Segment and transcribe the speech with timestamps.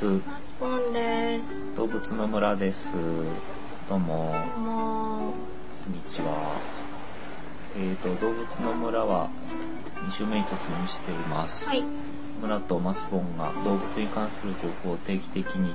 [0.00, 0.26] 原です。
[0.26, 1.76] マスポンです。
[1.76, 2.94] 動物の村です。
[3.86, 5.34] どうも、どうも
[5.84, 6.58] こんにちは。
[7.76, 9.28] えーと、動物の村は
[10.08, 11.68] 2週目に突入しています。
[11.68, 11.84] はい。
[12.40, 15.74] 村とマスボンが動物に関する情報を定期的に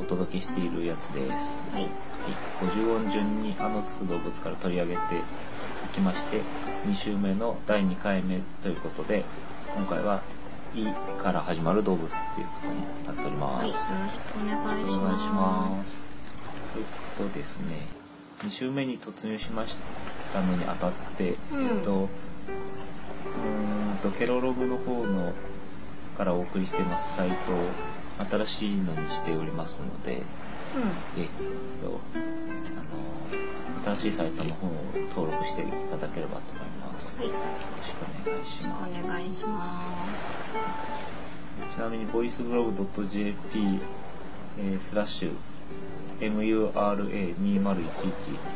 [0.00, 1.66] お届けしているやつです。
[1.70, 1.82] はい。
[1.82, 1.92] はい、
[2.62, 5.20] 50音順にあのつく動物から取り上げてい
[5.92, 6.40] きまして、
[6.86, 9.26] 2週目の第2回目ということで、
[9.76, 10.22] 今回は、
[10.82, 13.64] いから始まる動物っていうことになっておりはい。
[13.64, 13.78] よろます。
[13.78, 15.32] しくお願いしお願いしま。
[15.70, 15.98] ますす。
[16.76, 16.84] えっ
[17.16, 17.86] とですね、
[18.44, 19.76] 2週目に突入しまし
[20.32, 25.32] たのにあたって、うんえっと、うーんと、ケロログの方の
[26.16, 27.70] からお送りしていますサイトを
[28.18, 30.18] 新しいのにしておりますので、う
[31.18, 31.28] えっ
[31.80, 32.18] と、あ
[33.88, 34.70] の、新しいサイトの方を
[35.10, 37.16] 登録していただければと思います。
[37.16, 37.20] ん。
[37.20, 37.28] はい。
[37.28, 37.40] よよ
[37.78, 38.68] ろしくお願いします。
[38.68, 40.06] くお願いしま
[41.70, 41.76] す。
[41.76, 43.80] ちなみに、voiceblog.jp、
[44.58, 45.36] えースラッシュ、
[46.20, 47.84] mura2011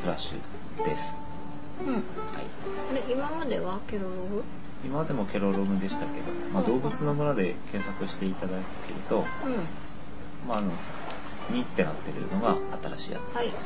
[0.03, 1.21] スラッシュです。
[1.87, 1.95] うん。
[1.95, 2.05] はい。
[2.89, 4.45] これ、今まではケロログ？
[4.85, 8.53] 今までもケロログでしたけど、まあ、動物の村で検索していただ
[8.87, 9.25] けると、うん。
[10.49, 10.73] まあ、あの、
[11.51, 13.37] 2ってなってるのが新しいやつです。
[13.37, 13.57] はいはい。
[13.57, 13.63] よ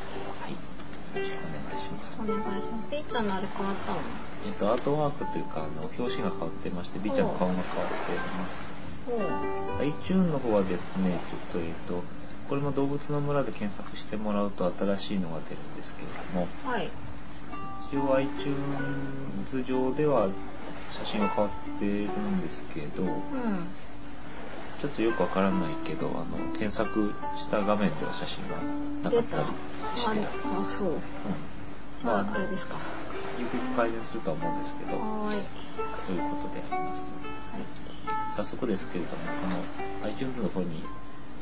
[1.15, 2.21] ろしくお願いします。
[2.21, 2.89] お願いします。
[2.91, 3.99] ピーちゃんのあれ変わったの？
[4.45, 8.67] えっと、アートワークというか、あの、表紙が変わってまして、ビーちゃんの顔が変わっています。
[9.79, 12.03] iTune の方はですね、ちょっと、えっと、
[12.49, 16.89] これも動物の村で検索してもらうと新しいのが出るんですけれども、はい。
[17.91, 20.29] 一応 iTunes 上では
[20.95, 23.09] 写真が変わってるんですけど、うん。
[24.81, 28.55] ちょっとよくわからないけど、あの、検索した画面では写真が
[29.03, 30.91] なか出ったたりして、うんあ、あそう。
[32.03, 32.75] まあ、まあ、あれですか。
[32.75, 32.81] は
[33.37, 34.91] ゆくゆく改善するとは思うんですけど。
[34.91, 37.13] ということであります。
[38.37, 40.83] 早速ですけれども、この iTunes の方に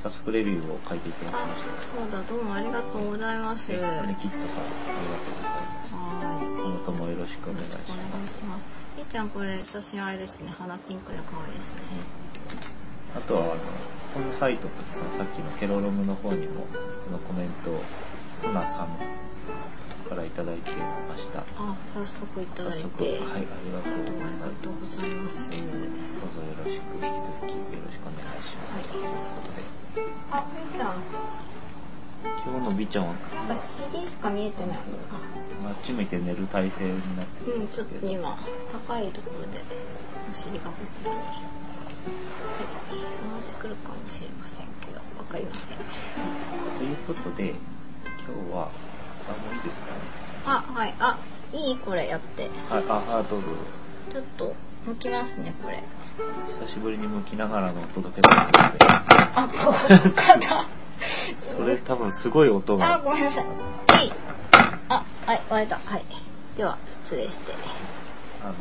[0.04, 3.72] 早速レビューを書いていただきあました。、そうだ、どうもありがとうございます。
[3.72, 6.44] キットさん、ありがとうございます。
[6.44, 6.48] ーい。
[6.60, 7.82] 今後ともよろしくお願いします。
[7.88, 8.66] いします。
[8.98, 10.54] みーちゃんこれ写真あれですね。
[10.60, 11.82] 花ピンクで可愛いですね。
[13.16, 13.56] あとは、あの、
[14.14, 16.68] このサイトとそのさっきのケロログの方にも、
[17.06, 17.82] このコメントを、
[18.34, 18.88] スナさん
[20.10, 20.72] からいただいて
[21.08, 21.40] ました。
[21.58, 23.04] あ、早速いただいて。
[23.04, 24.60] はい、ありがとうございありがます。
[24.62, 25.50] とうございます。
[25.50, 28.76] どうぞよろしく、引き続きよろしくお願いします。
[28.76, 29.04] はいという
[29.36, 29.83] ことで、
[30.32, 31.04] あ、みーちゃん。
[32.46, 34.78] 今日の美ちゃんは、なんか CD しか見えてない。
[34.78, 38.38] あっち向いて寝る体勢になってるうんん、ちょっと今、
[38.72, 39.64] 高いところで、
[40.30, 41.18] お尻がこちらに。
[41.18, 41.28] はい。
[43.16, 45.78] そのうち来るかもしれませんけど、わかりません。
[46.78, 47.56] ということで、今
[48.52, 48.70] 日は、
[49.30, 49.92] あ、もういいですか？
[49.92, 49.98] ね。
[50.46, 50.94] あ、はい。
[51.00, 51.18] あ、
[51.54, 51.78] いい？
[51.78, 52.50] これやって。
[52.70, 53.48] はい、あ、あ、どうぞ。
[54.12, 54.56] ちょっと、
[54.86, 55.82] 向きますね、これ。
[56.50, 59.74] 久しぶりに向きながらのお届けだったので、あ、こう
[60.14, 60.68] かだ。
[61.36, 63.46] それ多分すごい音あ、が、ごめんなさい。
[64.06, 64.12] いい。
[64.90, 65.78] あ、はい、割れた。
[65.78, 66.06] はい。
[66.56, 67.54] では、失礼して。
[68.44, 68.54] あの、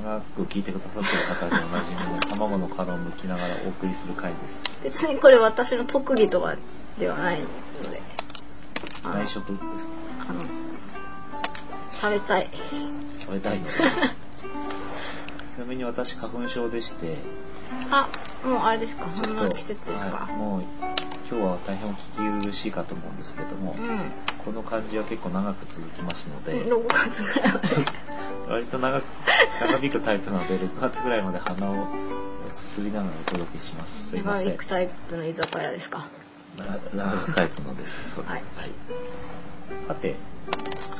[0.00, 4.62] 長く聞いてくださってる方でおなじみの卵の殻を剥きながらお送りする回です。
[4.82, 6.56] 別にこれ私の特技とか
[6.98, 8.00] ではないので。
[9.04, 9.92] あの内職ですか？
[10.28, 10.40] あの、
[11.90, 12.48] 食べたい。
[13.18, 13.66] 食べたいの？
[13.66, 13.72] で。
[15.52, 17.16] ちなみに私花粉症でして、
[17.90, 18.08] あ、
[18.44, 19.04] もうあれですか？
[19.14, 20.62] ちょっとそんな季節ですか、はいもう
[21.30, 23.74] 今日は大変お聞き苦しいかと思うんですけども、う
[24.44, 26.56] この感じは結構長く続きますので、ん。
[26.70, 27.52] 6月ぐらい？
[27.52, 27.68] まで。
[28.48, 29.04] 割と長く、
[29.60, 31.86] 長引くタイプなので、6月ぐらいまで鼻を
[32.50, 34.10] すすりながらお届けします。
[34.10, 34.46] すいません。
[34.48, 36.06] 長引くタイプの居酒屋ですか？
[36.58, 38.10] な長くタイプのです。
[38.14, 38.32] そうです。
[38.32, 38.42] はい。
[39.88, 40.14] さて、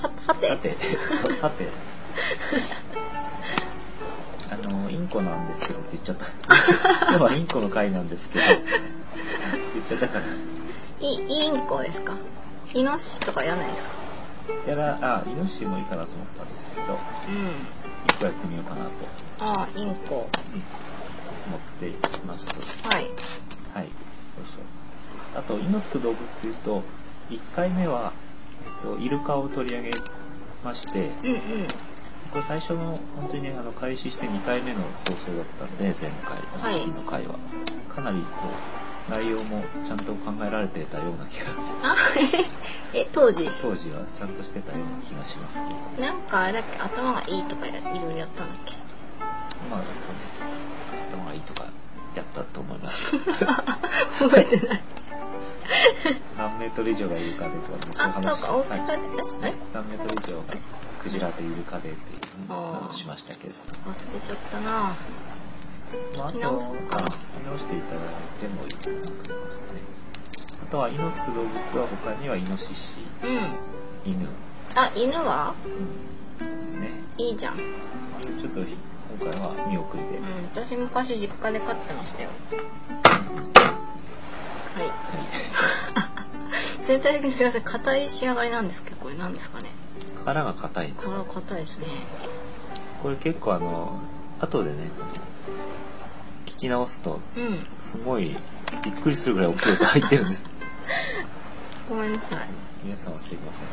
[0.00, 0.48] は、はて。
[0.48, 0.76] さて、
[1.34, 1.68] さて、
[4.52, 6.26] あの、インコなんですけどって言っちゃった。
[7.08, 10.24] 今日はインコの回なんですけど、言っちゃったから。
[11.00, 12.14] い、インコですか？
[12.74, 14.70] イノシシとかやらないですか？
[14.70, 16.86] やら、あ、イノシシもいいかなと思ったんですけど、
[17.28, 17.34] うん。
[17.36, 17.54] イン
[18.18, 20.14] コやってみようかなと、あ、インコ。
[20.14, 21.94] 思ってい
[22.26, 22.46] ます。
[22.84, 23.10] はい。
[23.74, 23.88] はい、
[24.36, 24.64] そうそう。
[25.34, 26.82] あと、イのつく動物というと、
[27.30, 28.12] 1回目は、
[28.84, 29.90] えっと、イルカを取り上げ
[30.62, 31.66] まして、うんうん。
[32.32, 36.38] これ最初の、本当にね、あの、開始して2回目の放送だったんで、前回。
[36.60, 36.86] はい。
[36.88, 37.34] の回は。
[37.94, 41.96] かなり、こう、内容もちゃんと考えられてたような気が、あ、
[42.94, 43.50] え、当時？
[43.60, 45.56] 当時はちゃんとしてたような気がします。
[46.00, 48.72] なんかあれだっけ頭がいいとかやいろいろやったんだっけ？
[49.68, 49.90] まあ、そ
[50.96, 51.66] うね、頭がいいとか、
[52.14, 53.10] やったと思います。
[53.18, 54.82] 覚えてない。
[56.38, 59.02] 何メートル以上がイルカでとかね、そういうあ、話そうか、大きさで、
[59.74, 60.54] 何メートル以上が
[61.02, 64.96] クジラでイルカでっていうしましたけれど忘れちゃったな
[66.16, 68.04] まあ、あと聞き直すか聞き直していただい
[68.40, 69.82] てもいいかなと思いますね。
[70.62, 72.94] あとは、胃のつく動物は他にはイノシシ、
[74.06, 74.10] うん。
[74.10, 74.26] 犬、
[74.74, 75.54] あ、犬は
[76.40, 76.90] うん、ね。
[77.18, 77.54] いいじゃん。
[77.54, 77.60] うん。
[78.40, 80.18] ちょっと今回は見送りで。
[80.18, 80.42] はい。
[80.54, 82.30] 私昔実家で飼ってましたよ。
[84.74, 84.90] はい。
[86.86, 87.62] 全体的にすいません。
[87.62, 89.68] 硬い仕上がりなんですけど、これ何ですかね。
[90.24, 91.24] 殻が硬いんです殻よ。
[91.24, 91.86] 硬いですね。
[93.02, 94.00] これ結構あの、
[94.40, 94.90] 後でね、
[96.46, 97.58] 聞き直すと、うん。
[97.78, 98.36] すごい
[98.84, 100.48] びっくりするぐらい大きい音入ってるんです。
[101.88, 102.48] ごめんなさい。
[102.84, 103.66] 皆さんはすいません。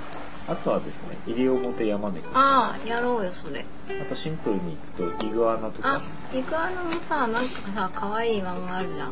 [0.47, 2.27] あとはですね、西表山猫。
[2.33, 3.65] ああ、やろうよ、それ。
[4.01, 6.01] あとシンプルに行くとイグアナとかあ、
[6.35, 9.09] イグアナもさ、なんかさ、可愛い漫画あるじゃん。
[9.09, 9.11] あ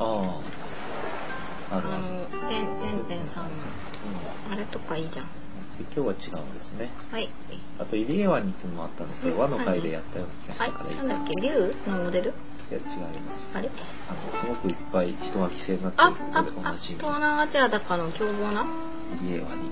[0.00, 2.02] あああるある、
[2.40, 3.50] の、てんてんてんさんの。
[4.50, 5.26] あれとかいいじゃん。
[5.84, 6.90] 今日は違うんですね。
[7.10, 7.28] はい。
[7.78, 9.40] あとイリエワニっていうのもあったんですけど、うん。
[9.40, 11.48] 和の会でやったような気がしたからいいなんだっけ？
[11.48, 12.30] 竜のモデル？
[12.30, 12.32] い
[12.74, 13.56] や違います。
[13.56, 13.70] あれ？
[14.08, 16.78] あのすごくいっぱい人が犠牲になっていある、あ、ことでおあ、な。
[16.78, 18.66] じみ東南アジアだかの凶暴な？
[19.22, 19.70] イリエワニ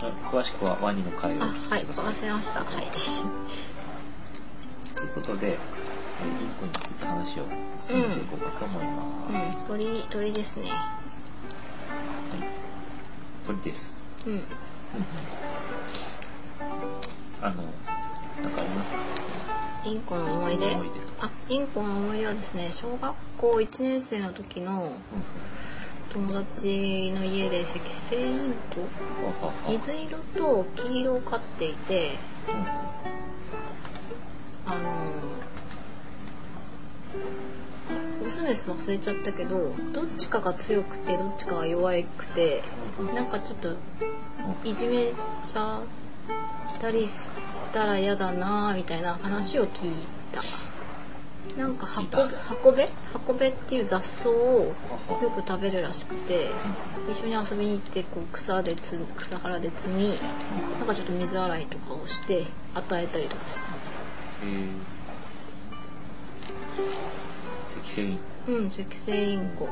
[0.00, 2.60] あ詳しくはワニの会を聞はい、きください、忘れました。
[2.60, 2.88] はい。
[4.96, 5.56] ということで、えー
[6.42, 7.44] インコについて話を
[7.78, 10.70] 進めていこうかと思います、うん、鳥、鳥ですね。
[10.70, 10.76] は
[12.34, 12.38] い。
[13.46, 13.94] 鳥です。
[14.26, 14.42] うん。
[17.40, 18.94] あのなんかあります？
[19.84, 20.66] インコの思い出？
[20.66, 20.92] 思い出。
[21.20, 24.90] あ、インコの思い出はですね、小学校1年生の時のうん。
[26.10, 29.70] 友達の家で赤星インコ？
[29.70, 32.12] 水色と黄色を飼っていて、
[38.50, 42.62] オス忘れちゃったけどどっちかが強くてどっちかが弱くて
[43.14, 45.82] なんかちょっとうんいじめちゃ
[46.76, 47.30] ったりし
[47.72, 49.92] たら嫌だなぁみたいな話を聞い
[50.32, 50.42] た。
[51.60, 52.38] なんか聞い箱た。
[52.38, 54.74] 箱べ箱べっていう雑草をよ
[55.34, 56.48] く食べるらしくて
[57.10, 60.18] 一緒に遊びに行ってこう草でつ草原で摘み
[60.78, 63.98] なんかちょっと水洗いとかをして与えたりとかしてました
[67.78, 69.68] えー、赤線うん赤星インコ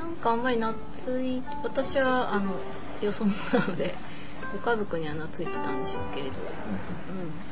[0.00, 2.52] なんかあんまり懐い私はあの
[3.02, 3.94] よそ者なので
[4.52, 6.40] ご家族には懐いてたんでしょうけれど。
[6.40, 7.48] うん。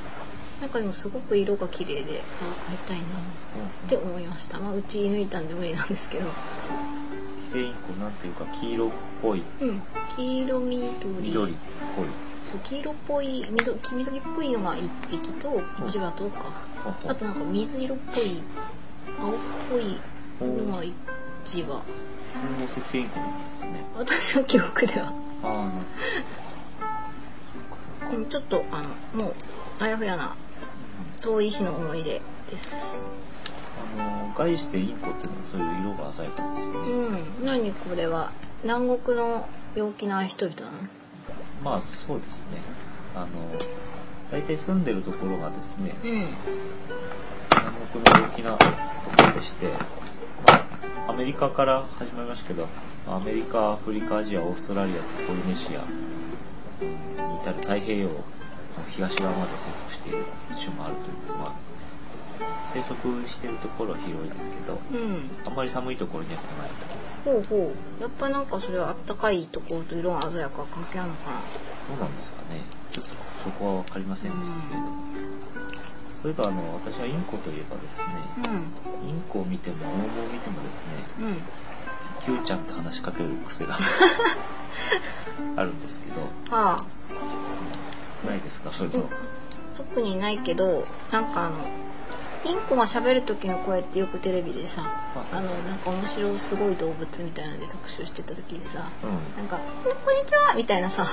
[0.60, 3.06] なんかでもすごく色が綺麗でああ飼いたいなっ
[3.88, 4.58] て思いました。
[4.58, 6.24] まあうち抜いたんで無理なんですけど。
[6.28, 8.90] 赤線インコなんていうか黄色っ
[9.22, 9.42] ぽい。
[9.60, 9.82] うん
[10.16, 10.94] 黄色緑。
[11.20, 11.54] 緑っ
[11.94, 12.06] ぽい
[12.56, 16.44] そう黄色っぽい緑黄緑っぽいのが1匹と1羽とか、
[17.06, 18.42] あとなんか水色っぽい
[19.20, 19.34] 青っ
[19.70, 19.98] ぽい
[20.40, 20.92] のが1
[21.68, 21.76] 羽。
[21.76, 21.84] こ
[22.34, 23.84] れも赤線インコなんですかね。
[23.96, 25.12] 私の記憶では。
[25.42, 25.76] ああなる
[28.00, 28.88] ほどうんちょっとあの
[29.24, 29.34] もう
[29.80, 30.36] あやふやな
[31.20, 32.20] 遠い日の思い出
[32.50, 33.04] です。
[33.98, 36.72] あの概してインコっていうのはそういう色が鮮やかですよね、
[37.40, 37.44] うん。
[37.44, 38.32] 何これは
[38.62, 40.72] 南国の陽気な人々なの？
[41.62, 42.60] まあそうですね。
[43.14, 43.26] あの
[44.30, 46.10] 大体住んでるところがですねうん。
[46.10, 49.74] 南国の陽気なところでして、ま
[51.08, 52.68] あ、アメリカから始まりましたけど
[53.06, 55.80] アメリカアフリカアジアオーストラリアとポリネシア
[56.82, 58.24] に至る太平洋の
[58.90, 60.24] 東側まで生息している
[60.60, 61.54] 種もあるというまあ
[62.74, 65.30] 生息しているところは広いですけどうん。
[65.46, 66.76] あんまり寒いところには来ないと
[67.26, 68.02] ほうほう。
[68.02, 71.40] やっぱなんかそれはあったかいところと色が鮮やかは関係あるのかな？
[71.88, 72.60] どうなんですかね。
[72.92, 73.10] ちょっと
[73.44, 74.86] そこは分かりませんでしたけれど
[76.22, 78.04] そういえばあの私はインコといえばですね
[79.06, 81.26] インコを見てもオウムを見てもですねうん。
[81.26, 81.36] うん
[82.24, 83.76] キューちゃんって話しかける癖が
[85.56, 86.22] あるんですけど。
[86.56, 88.26] はあ。
[88.26, 88.72] ないですか？
[88.72, 89.10] そういうの
[89.76, 91.56] 特にないけどなんかあの
[92.46, 94.82] インコが喋る時の声ってよくテレビでさ
[95.32, 99.36] あのなんか面白いすごい動物みたいなので特集してた時にさうん。
[99.36, 101.06] なんか「こんにちは」みたいなさ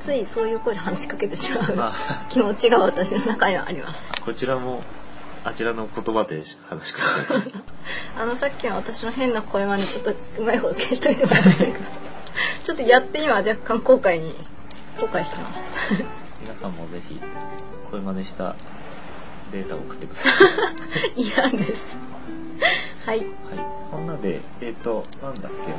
[0.00, 2.26] ついそういう声で話しかけてしまうあ。
[2.28, 4.12] 気持ちが私の中にはあります。
[4.24, 4.82] こちらも
[5.44, 7.02] あちらの言葉で話しか
[7.42, 7.56] けて。
[8.18, 11.72] あのさっきの私の変な声真似ちょっとうまいこと消しといてもらって
[12.64, 14.34] ちょっとやって今若干後悔に
[15.00, 15.78] 後悔してます。
[16.40, 17.20] 皆さんもぜひ
[17.90, 18.56] 声真似した
[19.52, 20.30] データを送ってくださ
[21.14, 21.22] い。
[21.22, 21.98] 嫌です。
[23.04, 23.18] はい。
[23.18, 23.28] はい、
[23.90, 25.78] そんなで、えっ、と、なんだっけな。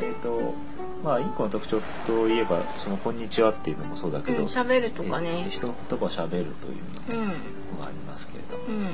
[0.00, 0.54] えっ、と、
[1.02, 5.42] まあ、インコの特徴といえば、その、こんにちはっていうのもそうだけど、うん喋るとかね。
[5.44, 7.32] えー人の言葉を喋るといううんの
[7.80, 8.82] がありますけれど、うん。
[8.84, 8.88] ま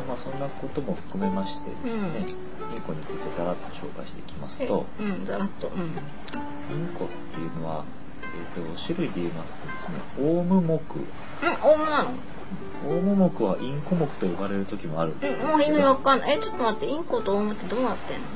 [0.00, 2.38] あまあ、そんなことも含めましてですね、
[2.74, 5.68] インコについてざらっと紹介していきますと、うんざらっと。
[5.68, 5.82] うん。
[5.82, 5.84] イ
[6.82, 7.84] ンコっていうのは、
[8.56, 10.80] えっ、と、種類で言いますとですね、オウム目、うん
[11.62, 12.10] オウムなの？
[12.84, 15.46] 大桃目はインコ目と呼ばれる時もあるんです。
[15.46, 16.36] もう意味わかんない。
[16.36, 18.26] え、ちょっと待って、インコとオウムってどうなってんの？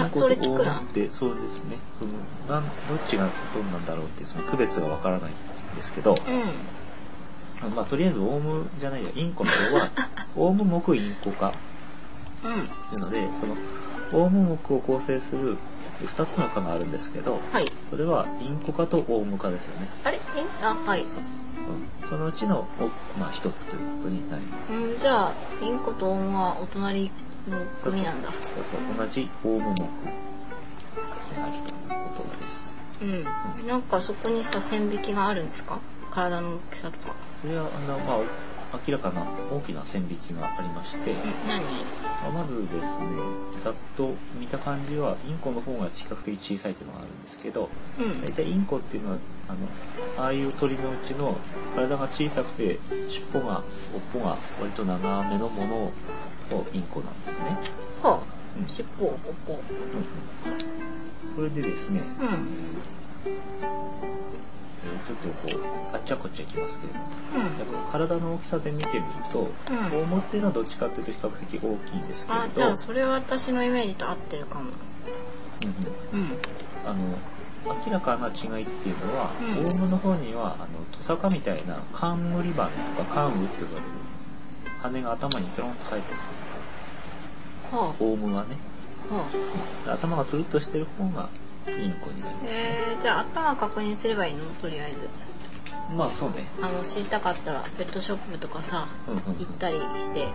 [0.00, 0.92] あ、インコとオウムっ。
[0.92, 1.78] てそうですね。
[1.98, 2.12] その
[2.48, 6.14] なんどっちがどんなんだろうっていうその区別がわからないんですけど、
[7.62, 7.74] うん。
[7.74, 9.88] まあとりあえずオウムじゃないやインコの方は
[10.36, 11.54] オウム目インコ科
[12.44, 12.60] うん。
[12.60, 13.56] っていうのでその
[14.12, 15.58] オウム目を構成する
[16.02, 17.70] 2つの科があるんですけど、はい。
[17.88, 19.88] それはインコ科とオウム科ですよね。
[20.02, 20.20] あれ？
[20.36, 20.64] え？
[20.64, 21.06] あ、はい。
[21.06, 21.72] そうそうそう。
[22.02, 24.72] うん、そのうちのおまあ一つということになります。
[24.72, 27.10] うん、じゃあ、インコとオウムはお隣
[27.48, 28.30] の組なんだ。
[28.32, 28.64] そう
[28.96, 29.82] そう同じオウム目で
[31.36, 32.66] あるということです。
[33.02, 33.68] うん。
[33.68, 35.78] なんかそこにさ、線引きがあるんですか？
[36.10, 37.14] 体の大きさとか。
[37.42, 38.18] それはあの、まあ、
[38.86, 41.12] 明らかな大きな線引きがありまして、
[42.22, 43.06] まあまずですね、
[43.62, 48.20] ざっと見た感じはインコの方が比較的小さいというのがあるんですけど、うん。
[48.22, 51.36] 大体インコっていうのはあのああいう鳥のうちの
[51.74, 52.78] 体が小さくて
[53.08, 53.62] 尻尾が尾っ
[54.12, 57.56] ぽが割と長めのものをインコなんですね。
[58.02, 58.22] は
[58.56, 59.12] うんあ、尻尾、おっ
[59.46, 59.58] ぽ。
[61.34, 62.74] それでですね、うん。
[64.84, 65.60] えーちょっとこ
[65.92, 67.42] うあっちゃこっちゃいきますけれども、うん。
[67.42, 69.44] やっぱ体の大きさで見てみると、う
[69.96, 74.62] んオウムっていうのはどっちかっていうと比較的大きいんですけれあ、ど、じゃあそれは私のイメージと合ってるかも。
[74.62, 76.38] うんうんうん。
[76.86, 77.18] あの
[77.86, 80.66] 明らかな違いっていうのは、うんオウムの方にはあの
[80.98, 83.92] トサカみたいな冠羽とか冠羽って呼ばれる
[84.82, 86.18] 羽が頭にペロンと生えてる
[87.72, 88.56] はオウムはね
[89.10, 89.14] あ。
[89.14, 89.26] は
[89.88, 89.92] あ。
[89.94, 91.28] 頭がつるっとしてる方が
[91.70, 94.44] インコになります、えー、じゃあ頭確認すればいいの？
[94.60, 95.08] とりあえず。
[95.96, 100.24] まあそうね、あの、知りたかったら、ペットショップとかさ、うんうんうん行ったりして。
[100.24, 100.32] うんうん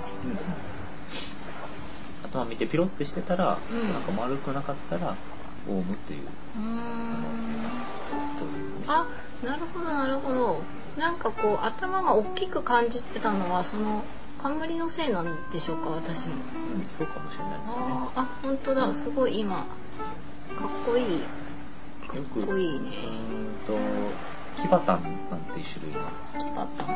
[2.32, 5.16] 頭見てピロってしてたら、うんなんか丸くなかったら
[5.68, 6.68] オウムっていう可能
[7.36, 8.86] 性ん。
[8.86, 9.08] があ
[9.44, 10.62] なるほどなるほど。
[10.96, 14.04] なんかこう頭が大きく感じてたのはその
[14.38, 16.36] 冠のせいなんでしょうか私も。
[16.76, 17.76] うん、そうかもしれないですね
[18.16, 19.66] あ本当だすごい今
[20.58, 21.20] かっこいい
[22.08, 22.90] かっこいいうね。
[22.90, 23.78] ーんと
[24.62, 26.00] キバタンなんていう種類の
[26.40, 26.96] キバタン。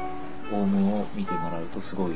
[0.52, 2.16] オウムを見てもらうとすごいう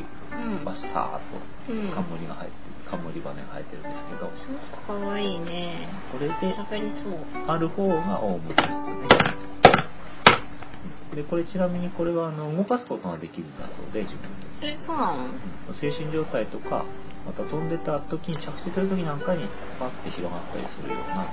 [0.61, 0.65] ん。
[0.65, 1.21] バッサーっ
[1.67, 2.51] とうん冠が生えて
[2.85, 5.89] 冠羽が生えてるんですけど、すごくかわいいね。
[6.11, 7.13] これで喋りそう。
[7.47, 9.56] ある方がオウムですね。
[11.15, 14.21] で、これちなみにこれはあの動かすことができるんだそうで、自分
[14.61, 14.73] で。
[14.73, 15.17] えそうなの？
[15.69, 16.85] うん精神状態とか、
[17.25, 19.45] また飛んでた時に着地する時なんかに
[19.79, 21.27] バッて広がったりするようなう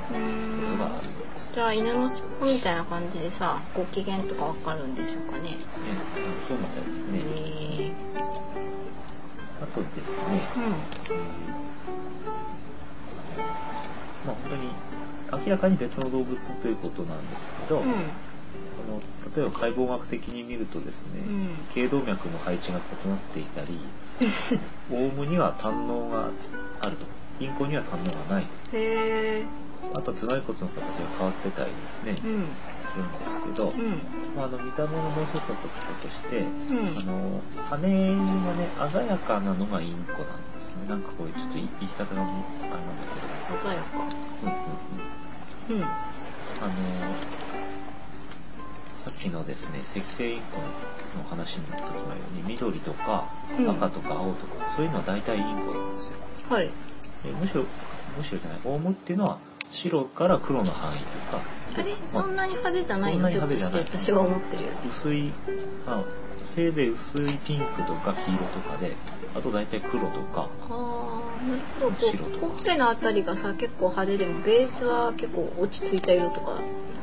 [0.67, 1.55] ことがあるんです。
[1.55, 5.51] じゃあ犬の尻尾みたいな感じでさご機嫌とかわかるんでしょうかね？
[5.51, 5.57] ね、
[6.49, 7.23] そうみたいですへね。
[7.91, 7.93] え
[9.63, 10.63] あとですね、うん。
[10.63, 10.75] えー
[14.27, 14.71] まあ本当に
[15.47, 18.11] 明らかに別の動物ということなんですけど、うん。
[18.85, 19.01] この
[19.35, 23.79] 例えば解剖学的に見るとですね、うん頸動脈の配置が異なっていたり、
[24.93, 26.31] オウムには胆のが
[26.81, 27.07] あると、
[27.41, 28.47] インコには胆のがない。
[29.95, 32.49] あとは頭蓋骨の形が変わってたりですね、うん。
[32.93, 34.03] するんですけど、うん。
[34.37, 43.89] まあ、あの見た目のもう一つの特徴として、うんあの羽がね鮮やかなのがインコなんですねなんかこういうちょっと言い方があれなんだけど鮮やか。
[44.43, 45.85] うんうんうんうん。
[45.85, 47.34] あの
[49.25, 50.61] きのですね赤星インコ
[51.19, 51.91] の話の時のよ
[52.33, 53.29] うに緑とか
[53.59, 56.19] うん赤とか青とか、そういうのは大体インコなんですよ
[56.51, 56.71] はい。
[57.25, 57.65] でむしろ
[58.17, 59.39] むしろじゃないオウムっていうのは
[59.71, 61.41] 白から黒の範囲とか
[61.77, 61.97] あれ？
[62.05, 63.31] そんなに派手じゃないの？
[63.31, 64.89] ひょっと派手じゃないして私が思ってるより。
[64.89, 65.33] 薄い、
[65.87, 66.05] まあ、
[66.45, 68.95] せいぜい薄いピンクとか黄色とかで
[69.35, 71.91] あと大体黒とかああ、なるほど。
[71.91, 76.61] こ白とかうほっぺのあたりがさ結構派手でもベースは結構落ち着いた色とか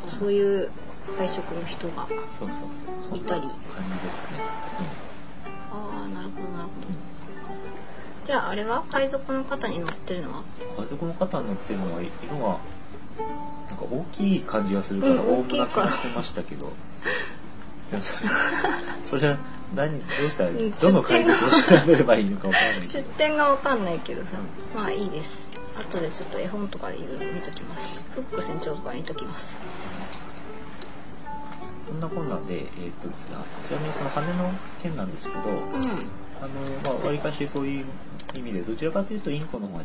[0.08, 0.72] そういう
[1.18, 2.08] 配色の人が。
[2.08, 2.70] そうそうそう
[3.10, 4.44] そんないたり感じですね、
[5.72, 6.88] ああ、なるほどなるほど。
[8.26, 8.84] じゃああれは？
[8.90, 10.44] 海賊の方に乗ってるのは？
[10.78, 12.60] うん、海賊の方に乗ってるのは色が
[13.70, 16.68] なんか大きい感じがするから、うん大きな気がしてましたけど
[17.92, 18.30] いやそれ
[19.10, 19.38] それは
[19.76, 25.60] 何どうしたらうんどの海賊を調べればいいのかわからないけ出ど典がわかんないけどさ、うまあいいです。
[25.78, 28.02] 後でちょっと絵本とかでいろいろ見ときます。
[28.14, 29.46] フック船長とか見ときます。
[31.86, 35.62] そんなこんなんで、えーっとですね、ちなみにその羽の件なんですけど、う
[36.42, 37.86] あの、まあ、わりかしそういう
[38.34, 39.84] 意味で、どちらかというとインコの方が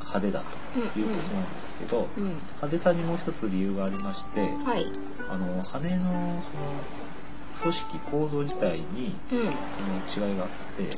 [0.00, 2.20] 派手だということなんですけど、ん。
[2.20, 2.28] うん。
[2.36, 4.86] 派手さにもう一つ理由がありまして、はい。
[5.28, 6.84] あの、羽のその
[7.62, 9.88] 組織、構造自体にうん。
[9.88, 10.88] の違いがあって、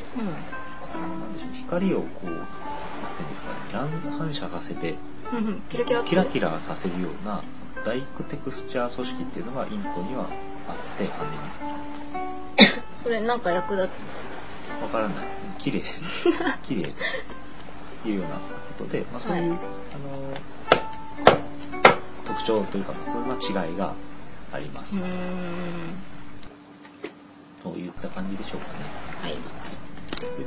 [0.92, 4.96] あのなんでしょう、光をこう、なんていうんですかね、乱反射させて、
[5.32, 5.62] うんうん。
[5.68, 7.42] キラキラキラキラさせるような
[7.86, 10.28] 大工テクスチャー組織っていうのがインコには
[10.68, 11.30] あって羽に
[12.96, 13.98] そそれなんか役立つ
[14.80, 14.82] の？
[14.82, 15.26] わからない。
[15.60, 15.82] 綺麗。
[16.66, 16.92] 綺麗
[18.02, 18.40] というようなこ
[18.76, 19.98] とで、まあ、そういう、はいあ
[21.28, 21.44] の、
[22.24, 23.94] 特徴というか、まあそういう違いが
[24.52, 24.96] あります。
[27.62, 28.74] といった感じでしょうかね。
[29.22, 29.36] はい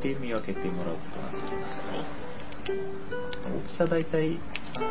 [0.02, 1.00] で見分けてもらうこ
[1.32, 1.82] とができます。
[1.90, 2.30] はい
[2.70, 4.38] 大きさ大体、
[4.78, 4.88] あの、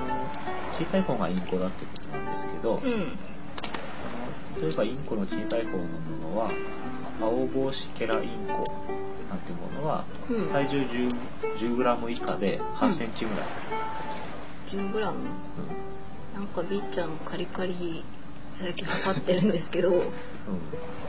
[0.78, 3.08] 小さい方がインコだってことなんですけど、うんあの
[4.60, 6.50] 例えばインコの小さい方のものは、
[7.20, 8.64] 青帽子ケラインコ
[9.28, 11.08] なんてものは、うん体重 10,
[11.58, 13.46] 10グラム以下で8センチぐらい。
[14.68, 15.18] 10グラム？
[16.34, 18.04] なんかビッちゃんカリカリ
[18.54, 19.96] 最近測ってるんですけどうん。
[19.96, 20.08] うん。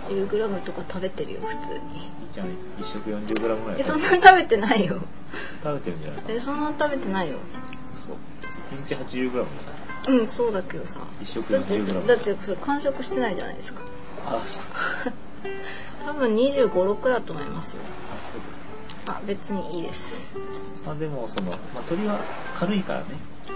[0.08, 2.52] 10グラムとか食べてるよ普通にいいじゃん、1
[2.94, 5.02] 食40グラムぐらいえそんな食べてないよ
[5.62, 6.24] 食べてるんじゃない。
[6.30, 7.38] えそんな食べてないよ。
[8.76, 9.50] 1日80グラム。
[10.04, 11.02] じゃないうんそうだけどさ。
[11.22, 12.08] 一食だって40グラム。
[12.08, 13.82] だってそれ完食してないじゃないですか。
[14.26, 14.68] あ、そ
[15.10, 15.14] う。
[16.06, 17.76] 多分2 5 6だと思います。
[17.76, 18.60] よあそうです。
[19.08, 20.36] あ別にいいです。
[20.86, 22.20] まあでもその、まあ、鳥は
[22.58, 23.06] 軽いからね。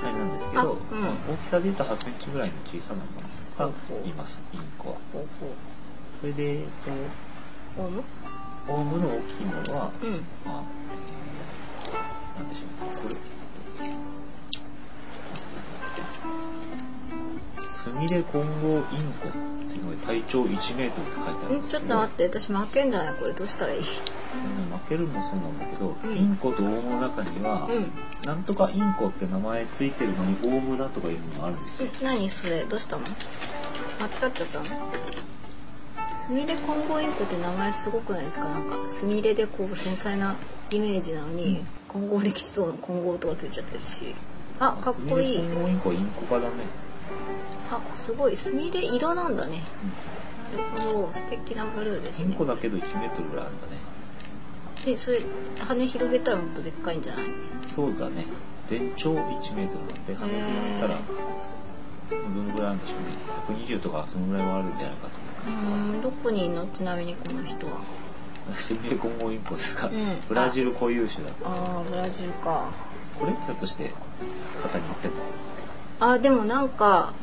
[0.03, 1.01] あれなんですけど、あうん。
[1.01, 3.05] まあ大きさで言うと8センチぐらいの小さなも
[3.59, 4.95] のがいますインコは。
[5.13, 5.53] ほうほ
[6.21, 6.65] それで、えっ
[7.77, 8.03] うオウム？
[8.67, 10.25] と、オウムの大きいものは、うん。
[10.45, 10.63] まあ
[11.01, 13.03] えーなんでしょう。
[13.03, 13.15] これ
[17.83, 18.83] スミレコンゴイン
[19.19, 19.31] コっ
[19.67, 23.15] ていうので体長1メートルって書いてあるんんちょっと待って私負けんじゃない？
[23.15, 23.79] これどうしたらいい？
[23.79, 23.85] うん
[24.79, 26.15] 負けるもそうなんだけど、うん。
[26.15, 27.91] インコとオウムの中には、うん。
[28.25, 31.89] なんとかインコって名前ついてるのにオウムだとかいうのがあるんですよ。
[32.01, 32.63] え何それ？
[32.63, 33.03] どうしたの？
[33.03, 34.59] 間違っちゃった。
[34.59, 34.65] の
[36.19, 38.45] スミレコンゴインコって名前すごくないですか？
[38.45, 40.37] なんかスミレでこう繊細な
[40.71, 41.67] イメージなのに、うん。
[41.89, 44.15] 混合力士との混合とかついちゃってるし。
[44.59, 45.37] あかっこいい。
[45.37, 46.53] スミレコンゴインコはインコ科だね。
[47.71, 49.61] あすごいスミレ色なんだね
[50.53, 53.73] うなるほど素敵なブルーですねコだけど1メートルぐらいあるんだね。
[54.85, 55.21] えそれ
[55.59, 57.25] 羽広げたらもっとでっかいんじゃない？
[57.73, 58.25] そうだね。
[58.69, 60.99] 全長1メートルなんで、羽広げたら、
[62.11, 62.93] どのぐらいあるんでしょ
[63.51, 63.65] うね。
[63.65, 65.13] 120とかそのぐらいはあるんじゃないかと
[65.47, 66.65] うーんどこにいるの？
[66.67, 68.57] ちなみにこの人は思う。
[68.59, 69.93] スミレコンゴインコですか、うん
[70.27, 71.49] ブラジル固有種だった。
[71.49, 72.69] ああブラジルか
[73.19, 73.31] これ？
[73.31, 73.91] ひょっとして
[74.61, 75.17] 肩に乗ってんの？
[76.11, 77.13] あでもなんか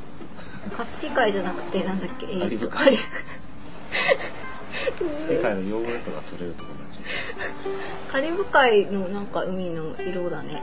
[0.76, 2.98] カスピ海じゃなくてなんだっけえーとカリブカリ
[5.28, 7.02] 世界のヨーグルトが取れるところなんじゃ
[8.10, 10.62] カリブ海のなんか海の色だね。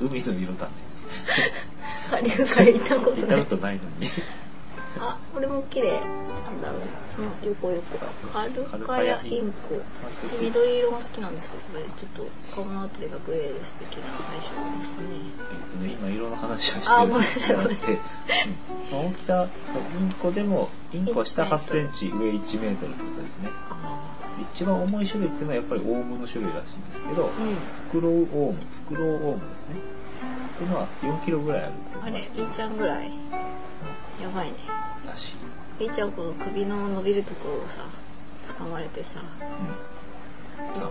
[0.00, 0.72] 海の色だね。
[2.10, 3.40] カリブ海行ったこ行とない。
[3.40, 4.08] ったことないのに。
[5.00, 6.00] あこれも綺麗。
[6.00, 6.80] なんだろう。
[7.10, 7.98] その横横。
[8.32, 9.80] カルカヤインコ。
[10.20, 15.06] 私緑色が好きなんですけどこれちょっと顔のあたりがグレーで素敵な相性ですね。
[15.52, 17.12] えっとね、今色の話をしてある。
[17.12, 17.56] ごめんなさい。
[17.56, 17.70] ごめん。
[17.70, 17.98] なさい
[18.90, 19.48] 大きさ、
[20.00, 23.50] インコでも、インコは下8センチ、上1メートルってことですね。
[23.70, 24.18] あ
[24.54, 27.30] 一番重い種類っていうのはやっぱりオウムの種類らしいんですけど、うん。
[27.30, 28.58] フクロウオウム、
[28.88, 29.76] フクロウオウムですね。
[30.58, 33.10] っていうのは4キロぐらいあるあれリーちゃんぐらい？
[34.20, 34.54] やばいね。
[35.06, 35.36] らしい。
[35.78, 37.86] リーちゃんこの首の伸びるところをさ
[38.58, 40.82] 掴まれてさうん。
[40.82, 40.90] あ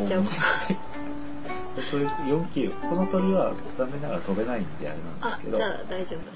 [0.00, 0.30] いっちゃうか
[0.68, 2.72] オウムそれ4キロ。
[2.72, 6.32] この鳥は残念ながら飛べないんであれなんですけど、あじゃあ大丈夫だ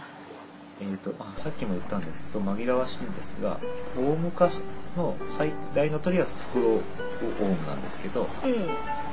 [0.81, 3.59] えーとあさっきも言ったんですけど紛らわしいんですが
[3.97, 4.59] 大昔
[4.97, 6.71] の最大の鳥はフクロウ
[7.43, 8.27] オウムなんですけどう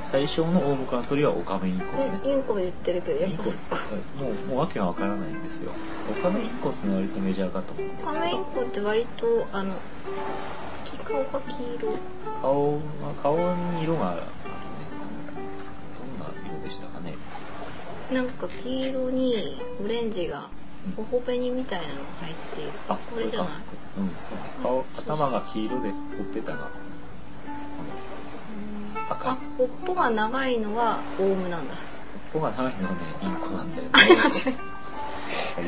[0.04, 1.84] 最小の大昔の鳥はオカメインコ。
[1.98, 2.26] でねん。
[2.26, 3.32] インコ言ってるけどやっ
[3.68, 3.76] ぱ
[4.24, 5.70] もうもうわけがわからないんですよ。
[6.10, 9.74] オカメインコって割とメジャーかと思うんですカメインけどコって割とあの
[10.86, 11.98] 黄顔が黄色。
[12.40, 12.80] 顔が
[13.22, 13.36] 顔
[13.76, 14.26] に色があるね
[16.18, 17.14] どんな色でしたかね。
[18.10, 20.48] なんか黄色にオレンジが
[20.96, 21.04] うん。
[21.04, 22.72] 頬紅みたいなのが入っている。
[22.88, 23.48] あこれじゃない？
[23.48, 23.60] あ
[23.98, 24.38] うんそう。
[24.38, 26.70] ね顔頭が黄色でほっぺたが
[29.10, 29.28] 赤。
[29.28, 31.74] いあ尾っぽが長いのはオウムなんだ。
[32.32, 33.90] ここが長いのはね、インコなんだよね。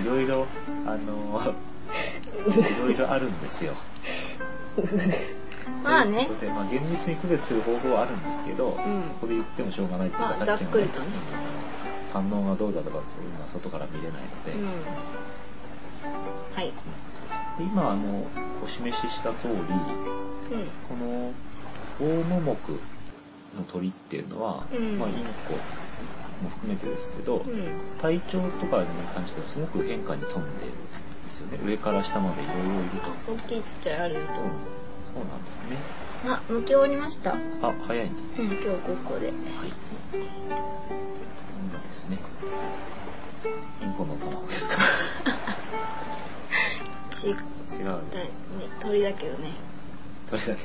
[0.03, 0.47] いろいろ、
[0.87, 1.55] あの、
[2.49, 3.73] いろいろあるんですよ。
[5.83, 6.29] まあね。
[6.41, 8.73] でまあ、厳密に区別する方法はあるんですけど、ん。
[8.75, 8.77] こ
[9.23, 11.07] こで言ってもしょうがないっていうか、まあざっくりとね
[12.13, 14.67] 反応がどうだとかそういうのは外から見れないので、うん。
[16.55, 16.73] はい。
[17.59, 18.27] で今あの
[18.65, 19.65] お示しした通り、うん。
[20.89, 21.33] この
[22.01, 22.57] オウム目
[23.57, 24.99] の鳥っていうのは、うん。
[24.99, 25.55] まあ、インコ
[26.43, 27.65] も含めてですけど、うん。
[27.99, 31.59] 体調とかに関してはすごく変化に富んでいるんですよね。
[31.65, 32.91] 上から下までいろいろいる
[33.27, 33.33] と。
[33.33, 34.21] 大きいちっちゃいあると。
[34.21, 35.77] そうなんですね。
[36.27, 37.35] あ向き終わりました。
[37.63, 38.13] あ早いね。
[38.39, 39.29] うん今日ここで。
[39.29, 39.37] はい
[42.11, 42.19] ね。
[43.83, 44.77] インコの卵ですか。
[47.15, 47.43] ち違うね
[47.85, 48.01] だね
[48.81, 49.53] 鳥だけどね。
[50.27, 50.61] それだけ。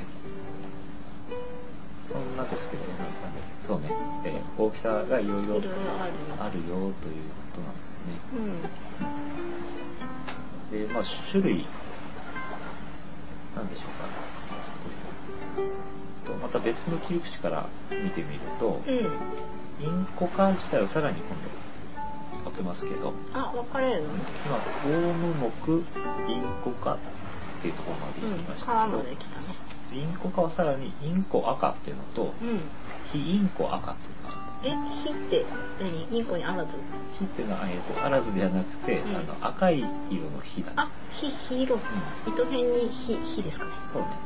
[2.08, 3.10] そんなですけど、なんかね、
[3.66, 3.90] そうね、
[4.24, 5.56] えー大きさがいろいろ
[6.40, 6.92] あるよ。
[7.00, 8.12] ということなんですね。
[10.72, 10.86] うん。
[10.86, 11.66] で、まあ、種類、
[13.54, 14.06] なんでしょうか。
[14.06, 15.86] ね。
[16.24, 19.10] とまた別の切り口から見てみると、うん
[19.80, 21.36] インコ科自体をさらに今
[22.44, 24.08] 度分けますけど、あ分かれるの？
[24.46, 25.46] 今、オウム目
[26.32, 26.98] インコ科っ
[27.60, 29.46] ていうところまでうん行きましたけど、で来たね
[29.92, 32.60] インコ科はさらにインコ赤っていうのと、うん。
[33.12, 33.96] 非インコ赤っ
[34.62, 35.44] ていうのえ火って
[35.80, 36.18] 何？
[36.18, 36.78] インコにあらず？
[37.18, 39.16] 火っていうのは、えー、とあらずではなくて、うん。
[39.16, 40.74] あの赤い色の火だね。
[40.76, 41.78] あ火火色。
[42.26, 43.72] 糸辺に火火ですかね。
[43.84, 44.08] そうね。
[44.08, 44.16] はい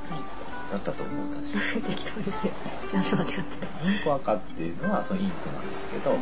[0.71, 1.43] だったと思う確
[1.83, 2.53] か 適当ですよ。
[2.89, 6.19] すいません間違ってたにインコ赤っていうのはそのインコなんですけど、うん。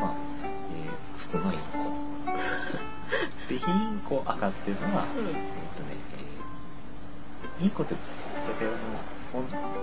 [0.00, 0.14] まあ
[0.72, 1.66] えー普通のインコ。
[3.48, 5.26] で非インコ赤っていうのは、うん。
[5.28, 5.34] えっ、
[5.76, 5.96] とね、
[7.60, 8.76] えーインコって大体あの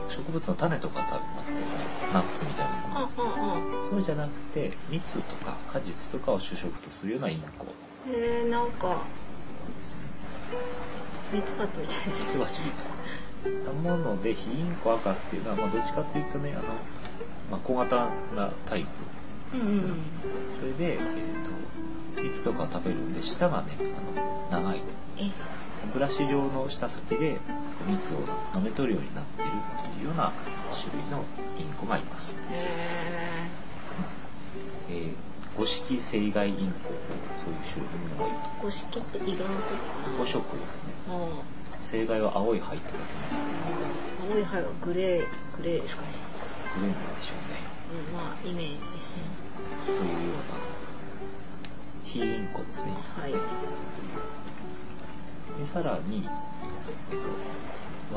[0.09, 1.65] 植物の種とか食べますけどね。
[2.13, 3.89] ナッツみたいなもの。
[3.89, 7.65] そうじゃなくて蜜とか果実とかを主食とするようなインコ。
[8.09, 9.01] へえなんか
[11.31, 12.09] ミツバチみたいです。
[12.09, 12.92] ミツバチみたい
[13.65, 16.63] なもので非インコ赤っていうのは、まあ、どっちかっていうとねあの、
[17.51, 19.57] まあ、小型なタイプ。
[19.57, 19.81] うんうん
[20.59, 23.67] それで、えー、と蜜とかを食べるんで舌がね
[24.51, 24.81] あの長い。
[25.17, 25.29] え
[25.93, 27.37] ブラシ状の舌先で
[27.87, 28.19] 蜜を
[28.53, 29.51] 舐め取るようになっている
[29.93, 30.31] というような
[30.71, 31.23] 種類の
[31.59, 32.35] インコがいます。
[32.49, 33.49] へ
[34.89, 35.13] えー、
[35.57, 40.23] 五色性外インコそういう種類のものがいるえ五色って色のことかな。
[40.23, 40.93] 5色ですね。
[41.93, 43.35] あ性外は青い灰って書きます。
[43.35, 45.27] あ青い灰はグレー
[45.57, 46.07] グレーですかね
[46.79, 47.61] グレーなんでしょうね。
[48.09, 49.31] うんまあイメージです
[49.85, 50.57] というような
[52.03, 52.93] 非インコですね。
[53.15, 53.37] はいで
[55.71, 56.27] さらに、
[57.11, 57.29] えっと、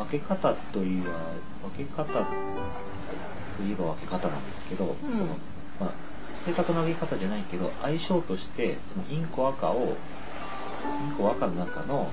[0.03, 2.21] 分け方といえば分け方と
[3.63, 5.27] いえば分け方なんですけど、うんその
[5.79, 5.91] まあ、
[6.47, 9.99] 正確な分け方じゃないけど相性としてそのインコ赤を
[11.05, 12.11] インコ赤の中の、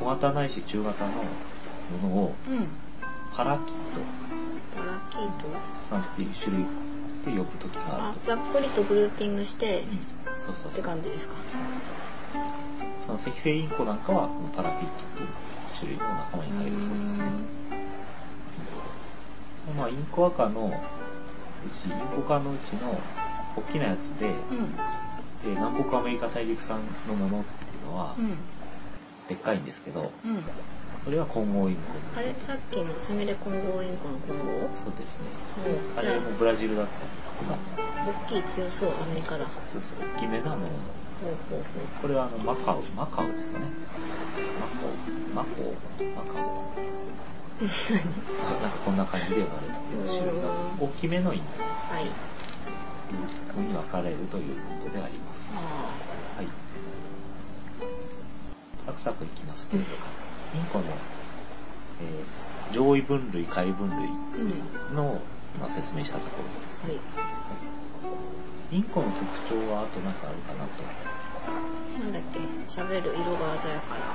[0.00, 2.66] 小型ないし中型のものをうん。
[3.36, 3.74] パラキッ
[4.76, 5.44] パラキート？
[5.88, 6.64] トなんていう種類
[7.24, 8.20] で呼ぶ時があある。
[8.20, 8.26] と。
[8.26, 9.98] ざっくりとグルーピングしてうん。
[10.40, 11.34] そうそうって感じですか？
[13.00, 15.28] その赤星インコなんかはパラキットという
[15.78, 17.24] 種類の仲間に入るそうですね。
[19.76, 22.98] まあ、インコ赤のうち、インコ科のうちの
[23.56, 24.72] 大きなやつで、うん。
[24.74, 24.80] で
[25.54, 28.36] 南北アメリカ大陸産のものっていうのはうん
[29.30, 30.10] でっかいんですけど、うん。
[31.04, 32.34] それは混合インコです、あれ？
[32.36, 35.30] さっきのスミレ混合インコの混合そうですね。
[35.94, 35.98] うん。
[35.98, 37.58] あれもブラジルだったんですけど、あ
[38.26, 40.66] 大きい強そうアメリカだほそうそう、大きめなもの。
[40.66, 40.68] う
[41.22, 41.64] ほうほ
[42.02, 43.66] これはあのマカオ、マカオですかね。
[44.58, 44.90] マカオ、
[45.32, 45.74] マコオ、
[46.16, 46.44] マカオ。
[47.60, 47.64] う
[48.60, 51.94] なんかこんな感じで呼ばれている種類の大きめのインコ。
[51.94, 52.04] はい。
[53.60, 55.40] に分かれるということであります。
[58.90, 59.88] サクサクいきますけれど、
[60.54, 62.24] インコの、えー
[62.72, 64.08] 上位分類、下位分類
[64.94, 65.20] の、
[65.58, 66.80] まあ、説明したところです。
[66.86, 67.00] はい
[68.70, 70.84] インコの特徴はあと何かあるかなと。
[70.86, 72.38] なんだっけ？
[72.70, 74.14] 喋る色が鮮やかな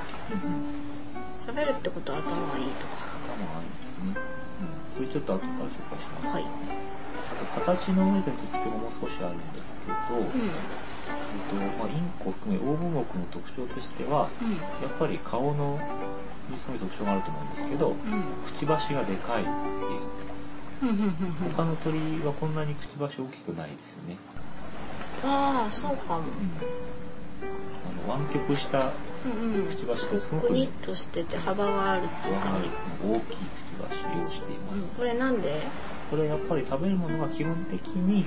[1.44, 2.96] 喋るってことは頭がいいとか
[3.28, 4.16] 頭がいいですね。
[4.96, 5.04] うん。
[5.04, 6.32] それちょっと後から紹介します。
[6.32, 6.44] はい
[7.28, 10.26] あと、形の上で特徴も少しあるんですけど、うん
[11.08, 14.52] えっとまあ、インコを含めオオブモクの特徴としては、うん。
[14.52, 14.56] や
[14.88, 15.78] っぱり顔の
[16.50, 17.96] にすごい特徴があると思うんですけど、うん。
[17.96, 19.56] くちばしがでかいっていう。
[20.82, 21.04] うんうんうん
[21.46, 21.52] うん。
[21.54, 24.16] 他の鳥はこんなにくちばし大きくないですよね。
[25.24, 26.24] ああそうかも。
[28.04, 28.92] あの湾曲した
[29.24, 29.66] うんうん。
[29.66, 34.82] くちばしですごくくにっとしてて幅があるっていう輪がある感じ大きいくちばしをしています。
[34.82, 34.88] うん。
[34.90, 35.60] これなんで？
[36.10, 38.26] これやっぱり食べるものが基本的に、う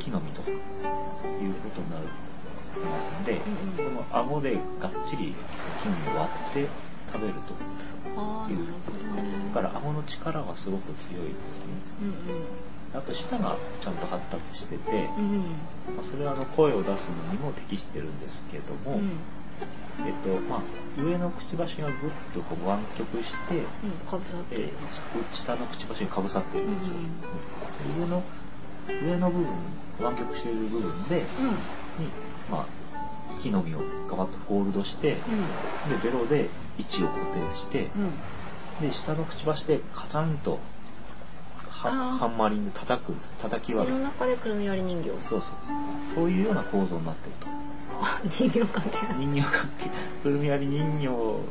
[0.00, 2.06] ー木の実ということになり
[2.84, 3.40] ますので、
[3.78, 3.94] うんうん。
[3.94, 5.34] この顎でがっちり
[5.82, 6.68] 木の実を割って
[7.12, 7.54] 食べると。
[8.16, 9.32] ああなるほどね。
[9.54, 11.36] だから顎の力がすごく強いですね。
[12.92, 12.98] うん。
[12.98, 15.40] あと舌がちゃんと発達してて、うんうん。
[15.40, 15.46] ま
[16.00, 19.18] あ、それはあの声を出すのにも適してるんですけども、うん
[20.06, 21.96] えっとまあ、上のくちばしがぐっ
[22.34, 23.64] とこう湾曲して、うん
[24.06, 26.94] かぶさってえるー下のくちばしにかぶさってるんですよ。
[26.94, 28.22] うんで上の
[29.02, 29.48] 上の部分
[30.00, 31.24] 湾曲している部分で、に
[32.50, 35.18] まあ、木の実をガバッとホールドして、で
[36.02, 38.02] ベロで位置を固定して、うん。
[38.02, 38.10] うん
[38.80, 40.58] で下のくちばしでカツンと
[41.68, 43.32] ハンマリング叩くんです。
[43.38, 43.98] 叩きそ割る。
[43.98, 45.10] の中でくるみ割り人形。
[45.10, 45.50] そうそうそう。
[46.16, 47.46] そういうような構造になってると。
[47.46, 47.50] あ
[48.28, 48.98] 人形関係。
[49.14, 49.90] 人形関係。
[50.22, 51.06] くるみ割り人形、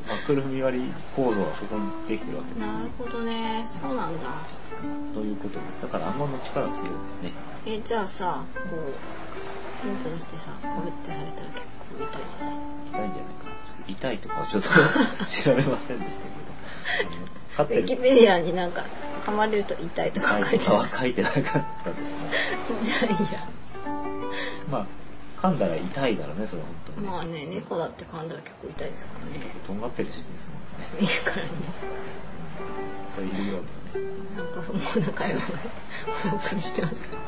[0.08, 3.64] まあ、くるみ割り構造がそこにできてるわけですなるほどね。
[3.66, 4.30] そうなんだ。
[5.14, 5.82] ということです。
[5.82, 7.32] だから顎の力強いですね。
[7.66, 11.66] えじゃあさこうツンツンしてさこうってされたら結
[11.98, 13.06] 構痛いんじゃない？
[13.06, 13.54] 痛いんじゃないかな。
[13.88, 16.30] 痛いとかはちょっと調べませんでしたけ
[17.58, 18.86] どウィキペディアになんか
[19.26, 21.66] 噛まれると痛いとか書いてなかったですね。
[22.70, 23.48] る じゃあいいや。
[24.72, 24.86] まあ
[25.44, 29.32] 噛んだら痛いだろうねそれは本当にまあね猫だって噛んだら結構痛いですからね。
[29.68, 30.88] とんがってるしですもんね。
[31.02, 31.50] 見るからね
[33.14, 34.08] というようなね。
[34.38, 35.42] なんか不毛な会話を
[36.34, 37.22] お送りしてますから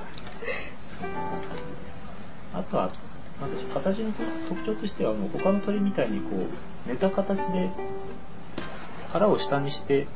[1.01, 2.03] そんな感じです。
[2.53, 2.89] あとは
[3.41, 4.13] なんでしょう形の
[4.47, 7.69] 特徴としてはもう他の鳥みたいにこう寝た形で
[9.11, 10.07] 腹を下にして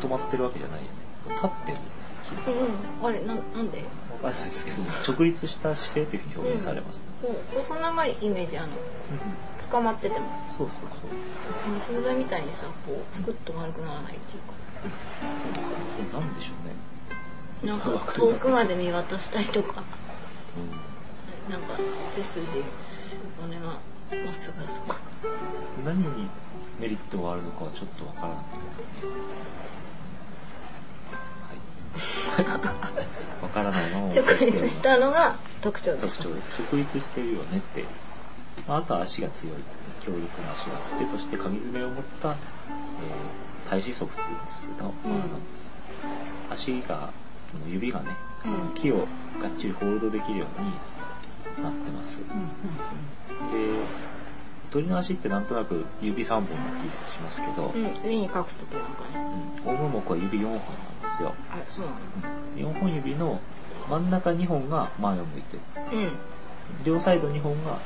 [0.00, 0.90] 止まってるわけじゃないよね。
[1.34, 1.78] 立ってる。
[3.00, 3.08] うん。
[3.08, 3.78] あれななんで？
[3.78, 3.84] わ
[4.30, 8.68] かんないですけど直立した姿勢というふうに表現されますね、こう細長いイメージあの
[9.70, 10.26] 捕まってても。
[10.56, 11.72] そうそうそう。
[11.72, 14.54] マスズベみたいにさこうふくっと丸くならないっていうか。
[16.12, 17.72] そうなんでしょうね。
[17.72, 19.82] なんか遠くまで見渡したりとか。
[20.56, 22.46] うなんか背筋
[22.82, 23.76] 背骨がま
[24.30, 24.98] っすぐだとか
[25.82, 26.28] ん何に
[26.80, 28.44] メリットがあるのかはちょっとわからない
[33.42, 36.18] わからないままお送り直立したのが特徴です。
[36.18, 36.62] 特徴です。
[36.72, 37.84] 直立してるよねって。
[38.66, 39.56] まああとは足が強い。
[40.00, 45.12] 強力な足があってそして紙爪を持った、えー、体子足っていうんですけど、うん。
[45.12, 45.24] あの
[46.50, 47.10] 足が
[47.66, 48.10] 指がね、
[48.44, 48.74] うん。
[48.74, 49.06] 木を
[49.40, 53.74] がっちりホールドできるようになってます、うんうん。
[53.76, 53.80] で
[54.74, 59.24] 鳥の足ってなんとなく指3本な気しますけど、うんに描くときなんかね。
[59.64, 60.68] うん、は指4本なんで
[61.16, 62.74] すよ、あそうなの。
[62.74, 63.40] 4本指の
[63.88, 65.62] 真ん中2本が前を向いてる。
[65.92, 66.12] うん。
[66.84, 67.78] 両サイド2本が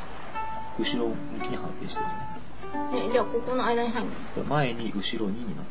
[0.79, 3.09] 後ろ向きに反転してるね。
[3.11, 4.44] えじゃあここの間に入るの？
[4.44, 5.66] 前に後ろにになっ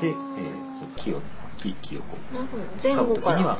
[0.00, 0.12] てる。
[0.12, 1.22] で、えー、その木をね
[1.56, 2.36] 木木をこう。
[2.82, 3.38] 前掴む後から。
[3.38, 3.58] 時には、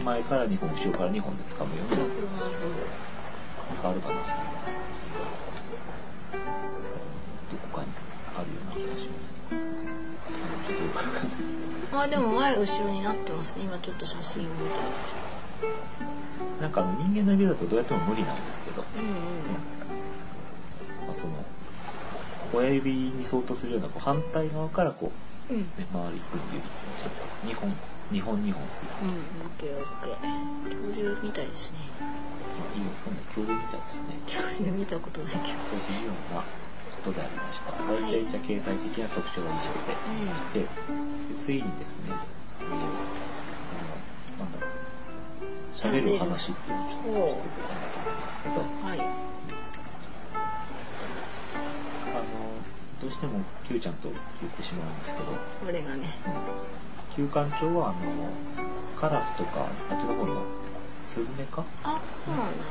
[0.00, 0.04] うん。
[0.04, 2.28] 前から2本後ろから2本で掴むようになってる
[3.70, 4.61] なんかあるかな
[11.92, 13.64] あでも前後ろになってますね。
[13.64, 19.14] 今ちょっと写真を見てるんですけなんか人間の指だとどうやっても無理なんですけど、どうんうん。
[21.06, 21.32] まあ、その
[22.52, 25.12] 親指に相当するようなこう反対側からこ
[25.50, 25.60] う、うん。
[25.60, 27.74] ね、回り込む指ちょっと2本
[28.12, 29.16] 2本2本ついてうん、オッ
[29.58, 30.64] ケーオッケー。
[30.64, 31.78] 恐竜みたいですね。
[32.76, 32.92] いいよ。
[32.94, 34.20] そんな恐竜みたいですね。
[34.26, 35.44] 恐竜見たことないけど。
[35.44, 36.44] というような
[37.04, 37.72] ことでありました。
[37.72, 38.12] 大はい。
[38.12, 39.74] 体じゃあ形態的な特徴は以上
[40.54, 40.68] で、でで
[41.40, 42.12] 次にですね、
[42.60, 42.86] えーあの
[44.38, 44.70] なんだろう
[45.74, 48.54] 喋る話っていうのをちょっとしていこうかなと思うんですけど。
[48.86, 49.00] はい。
[52.12, 52.22] あの
[53.00, 55.28] どうしても Q ちゃんと言ってしまうんですけど、
[55.64, 56.06] これがね。
[57.16, 57.98] 休館長はあの
[58.96, 60.42] カラスとかあっちの方の
[61.02, 62.64] スズメか、あ、そうなんだ。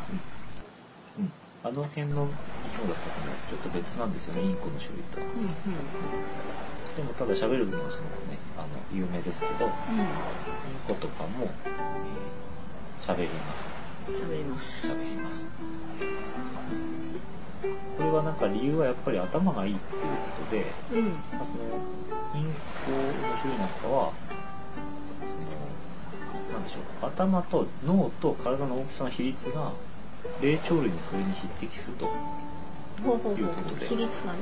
[1.18, 1.24] うん。
[1.24, 1.32] うん、
[1.64, 2.28] あの辺の
[2.64, 10.02] 生き物だったと思いますちょっと別なんですよねインコの種類とはうんでもただ喋る分にはそのねあの有名ですけどインうん。
[10.02, 10.08] うん。
[10.88, 13.70] コとかもえー喋、ります
[14.08, 14.88] 喋ります。
[14.88, 15.46] 喋ります
[17.98, 21.12] これはなんか理由はやっぱり頭がいいっていうことで、うん。
[21.12, 21.64] まあ、その
[22.36, 22.54] イン
[22.86, 24.12] コの種類なんかは
[25.22, 29.72] そのなんでしょう頭と脳と体の大きさの比率が
[30.42, 32.06] 霊長類のそれに匹敵すると、
[33.04, 33.88] ほうほいうことで。
[33.88, 34.40] 比率がね。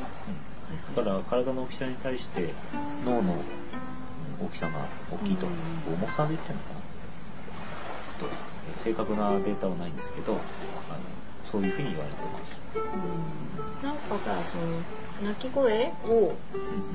[0.95, 2.53] だから体の大きさに対して
[3.05, 5.93] 脳のうん大きさが大きいと、うん。
[5.93, 6.79] 重さで言ってるのかな？
[8.19, 8.35] と
[8.75, 10.41] え正確なデータはないんですけどあの
[11.51, 12.79] そういうふうに言われてます、う
[13.83, 13.87] ん。
[13.87, 14.63] なんかさ、その
[15.27, 16.35] 鳴き声を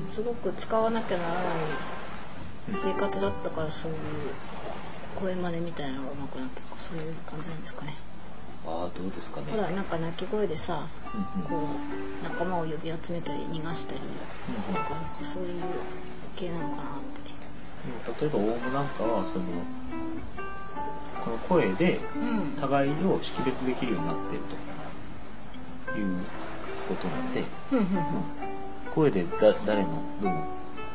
[0.09, 1.43] すごく使わなきゃならない
[2.73, 3.97] 生活だったからそういう
[5.19, 7.93] 声真似みたいなのが上手くなったとかそういう感じなんですかね。
[8.67, 14.05] ああどうですかねほらなんか鳴き声でさ、うんうんこう仲間を呼び集めたり逃がしたり、うん
[14.67, 15.61] うんなんかなんかそういう
[16.35, 18.21] 系なのかなって。
[18.21, 19.45] 例えばオウムなんかはその
[21.23, 22.59] この声でうん。
[22.59, 24.43] 互いを識別できるようになっている
[25.93, 26.17] という
[26.89, 27.89] ことなんで、うんうんうん。
[28.95, 29.89] 声でだ誰の
[30.21, 30.47] どの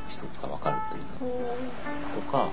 [0.09, 1.41] 人か分かるというほ
[2.17, 2.49] のとか、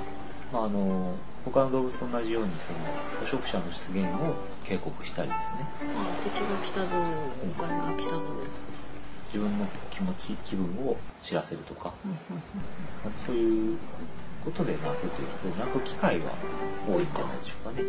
[0.52, 2.80] まあ、あの他の動物と同じようにその
[3.20, 6.96] 捕食者の出現を警告したりですねうあ敵が来たぞ、
[7.44, 8.22] お金が来たぞ。
[9.28, 12.18] 自分の気持ち気分を知らせるとか、うん
[13.26, 13.78] そういう
[14.44, 16.32] ことで泣くということで泣く機会は
[16.88, 17.82] 多いんじゃないでしょうかね。
[17.82, 17.84] う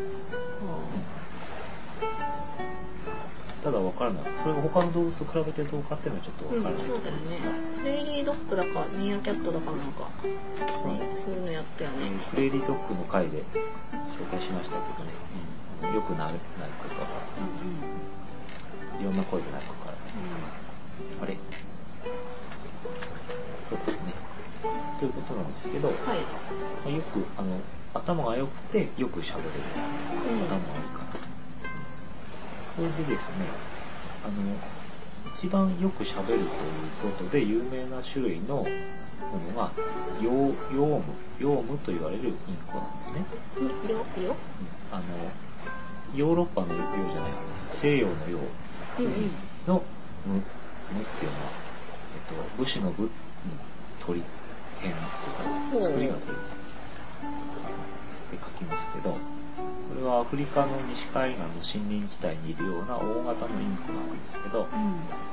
[2.65, 2.68] ん
[3.69, 4.23] ただわからない。
[4.41, 7.37] それが他の動物と比べてどうかっていうのはちょっとわうん、からないそうだよね。
[7.77, 12.09] プレーリードッグだか、ミーアキャットだかなんか、ね、そういうのやったよね。
[12.09, 13.45] えープレーリードッグの回で
[14.17, 15.13] 紹介しましたけどね、
[15.85, 17.85] うんよくなる泣くとか、うん
[18.97, 19.03] うん。
[19.03, 19.99] いろんな声で泣くからね。
[21.23, 21.37] あれ？
[23.69, 24.15] そうですね。
[24.99, 25.95] ということなんですけど、うん。
[25.95, 26.19] はい。
[26.19, 27.61] まあよく、あの、
[27.95, 29.51] 頭が良くてよく喋れる
[30.33, 31.08] うん頭が悪い方。
[32.79, 33.45] それでですね、
[34.23, 36.47] あの、一番よく喋るという
[37.03, 38.65] ことで有名な種類のも
[39.53, 39.73] のが、
[40.23, 41.05] ヨウヨウム、
[41.41, 42.35] ヨウムと言われるイン
[42.69, 43.25] コなんですね。
[43.59, 43.97] うんよ、
[44.29, 44.37] よ
[44.93, 45.03] あの、
[46.15, 46.79] ヨーロッパのヨウ
[47.13, 47.33] じゃない、
[47.73, 48.41] 西洋のヨウ。
[49.67, 49.83] の
[50.25, 51.51] 無、無っていうのは、
[52.15, 53.11] えっと、武士の武に
[54.07, 54.23] 鳥
[54.79, 54.95] 編
[55.73, 56.37] というか、作りが鳥っ
[58.31, 59.38] て書きますけど、
[60.31, 64.69] フリカの西海岸の森林地帯にいるような大型のインコなんですけど、うん。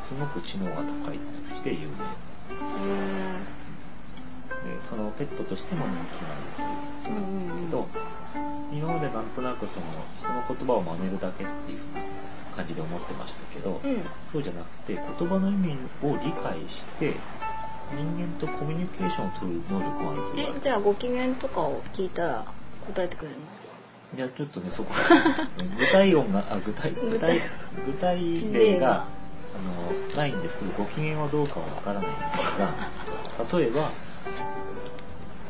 [0.08, 1.86] すごく知能が高いとして有名。
[1.86, 1.96] へ
[4.66, 6.68] でそのペットとしても人気があるという
[7.04, 7.88] ことなんですけど、
[8.72, 9.86] 今までなんとなくその
[10.18, 11.80] 人の言葉を真似るだけっていう
[12.56, 13.94] 感じで思ってましたけど、え。
[13.96, 14.04] うん。
[14.32, 17.14] そうじゃなくて言葉の意味を理解して
[17.94, 22.46] 人間とコミュニケーションを取る能力があると言われえ、てじゃあご機嫌とかを聞いたら
[22.88, 23.65] 答えてくれるの？
[24.14, 24.94] いやちょっとねそこ
[25.78, 27.42] 具体音があ具体具体
[27.86, 29.06] 具体例が
[29.56, 33.90] あのないんですけどご機嫌はどうかはわからないんですが例えば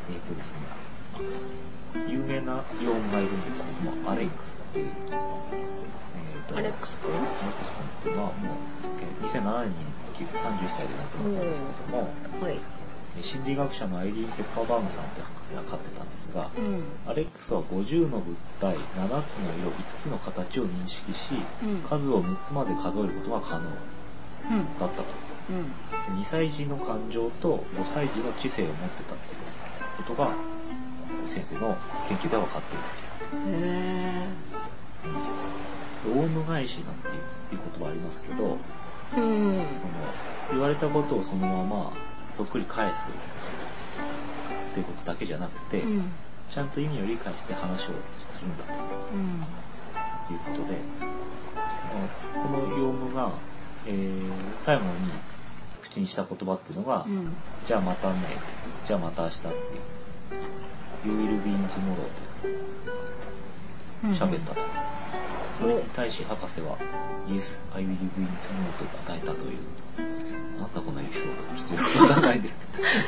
[0.08, 0.58] えっ、とですね
[2.08, 7.10] 有名な用語がいるんですけどもアレックスっていう、えーとアレックス君？
[7.14, 8.56] アレックス君っていうのはもう
[9.22, 9.74] えー2007年に
[10.16, 12.08] 31歳で亡くなったんですけども、
[12.40, 12.58] はい。
[13.16, 16.82] えー心理学者のアイリーン・ペッパーバームさんって博士が飼ってたんですが、うん。
[17.10, 23.70] アレックスは50の物体、7つの色、5つの形を認識し、うん数を6つまで数えることが可能
[24.50, 24.78] うん。
[24.78, 25.04] だったと。
[25.50, 26.20] うん。
[26.20, 29.40] 2歳児の感情と5歳児の知性を持ってたっていう
[29.96, 30.34] ことが、
[31.26, 31.76] 先生の
[32.08, 32.84] 研究では分かっている。
[33.56, 34.28] へ
[36.04, 37.14] でオウム返しなんていう
[37.50, 38.58] 言葉ありますけど、
[39.16, 39.20] え。
[39.20, 39.54] うん。
[39.54, 39.66] その
[40.50, 41.92] 言われたことをそのまま
[42.36, 43.06] そっくり返す
[44.70, 46.12] っていうことだけじゃなくて、うん。
[46.50, 47.92] ちゃんと意味を理解して話を
[48.28, 48.72] するんだと。
[49.14, 49.44] うん。
[50.26, 50.78] ということで、
[52.42, 53.30] このヨウムが、
[53.86, 54.88] えー最後に
[55.82, 57.36] 口にした言葉っていうのが、うん。
[57.64, 58.18] じゃあまたね、
[58.86, 59.52] じゃあまた明日っていう、
[61.04, 62.08] You will be in tomorrow
[64.04, 64.14] うん。
[64.14, 64.60] と喋ったと。
[65.58, 66.76] それに対し博士は、
[67.28, 69.58] Yes, I will be in tomorrow と答えたという。
[70.60, 71.42] なんだこのエピソード。
[71.56, 72.58] ちょっとよくわかんないんです。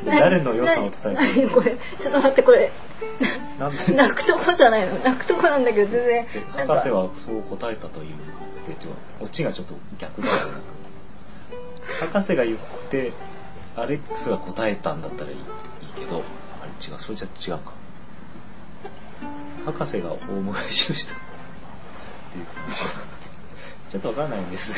[0.01, 0.11] けど。
[0.11, 1.55] 誰の良さを伝えてる何？
[1.55, 1.77] これ。
[1.99, 2.71] ちょっと待ってこれ。
[3.59, 3.95] なんで？
[3.95, 4.99] 泣くとこじゃないの？
[4.99, 6.27] 泣くとこなんだけど全然。
[6.67, 8.15] 博士はそう答えたという
[8.67, 10.41] でちょこっちがちょっと逆だよね。
[12.01, 12.59] 博士が言っ
[12.91, 13.13] て
[13.77, 15.45] アレックスが答えたんだったらいいいい
[15.99, 16.23] けど
[16.63, 17.73] あれ違うそれじゃ違うか。
[19.67, 20.19] 博士が大
[20.71, 21.15] しをした
[22.29, 22.47] っていう。
[23.91, 24.75] ちょっとわからないんです。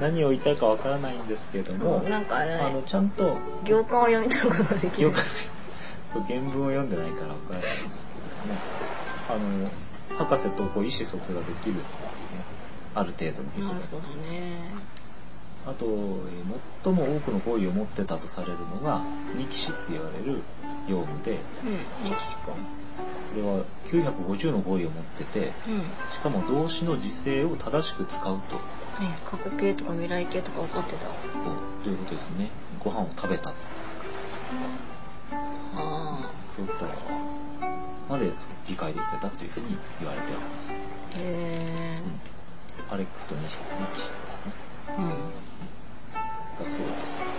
[0.00, 5.10] 何を言いたいかわからないんですけれども、うんなんかねあのちゃんと行間を読み取ることができる。
[6.28, 8.08] 原文を読んでないからわからないです。
[8.44, 8.60] けどね。
[9.30, 11.80] あの、博士とこう意思疎通ができる、ね、
[12.94, 13.64] ある程度のことで。
[13.64, 14.92] なるほどね。
[15.64, 16.22] あと、えー
[16.84, 19.02] 最も多くの語彙を持ってたとされるのが、
[19.36, 20.42] ニキシって言われる
[20.88, 21.38] 用務で、
[22.02, 22.52] うんメキシコ
[22.96, 28.60] これは950の語彙を持ってて、うんねしかも動詞の時制を正しく使うと、
[29.24, 31.06] 過去形とか未来形とか分かってた
[31.82, 32.50] ということですね。
[32.78, 33.50] ご飯を食べた。
[35.74, 36.86] あそういった
[38.08, 38.30] まで
[38.68, 40.70] 理解できてたというふうに言われてるんです。
[40.70, 40.78] あへ
[41.18, 42.02] え
[42.90, 43.64] アレックスとニキシで
[44.32, 44.52] すね。
[44.98, 45.14] うんだ
[46.58, 46.74] そうで
[47.06, 47.32] す。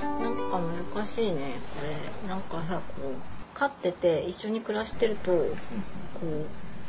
[0.00, 0.58] なんか
[0.94, 5.46] 難しいねこれなんかさこう飼ってて一緒に暮らしてるとこ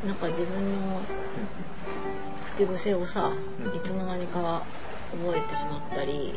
[0.03, 1.01] うなんか自分の
[2.45, 3.31] 口癖をさう
[3.69, 3.75] ん。
[3.75, 4.63] いつの間にか
[5.11, 6.33] 覚えてしまったり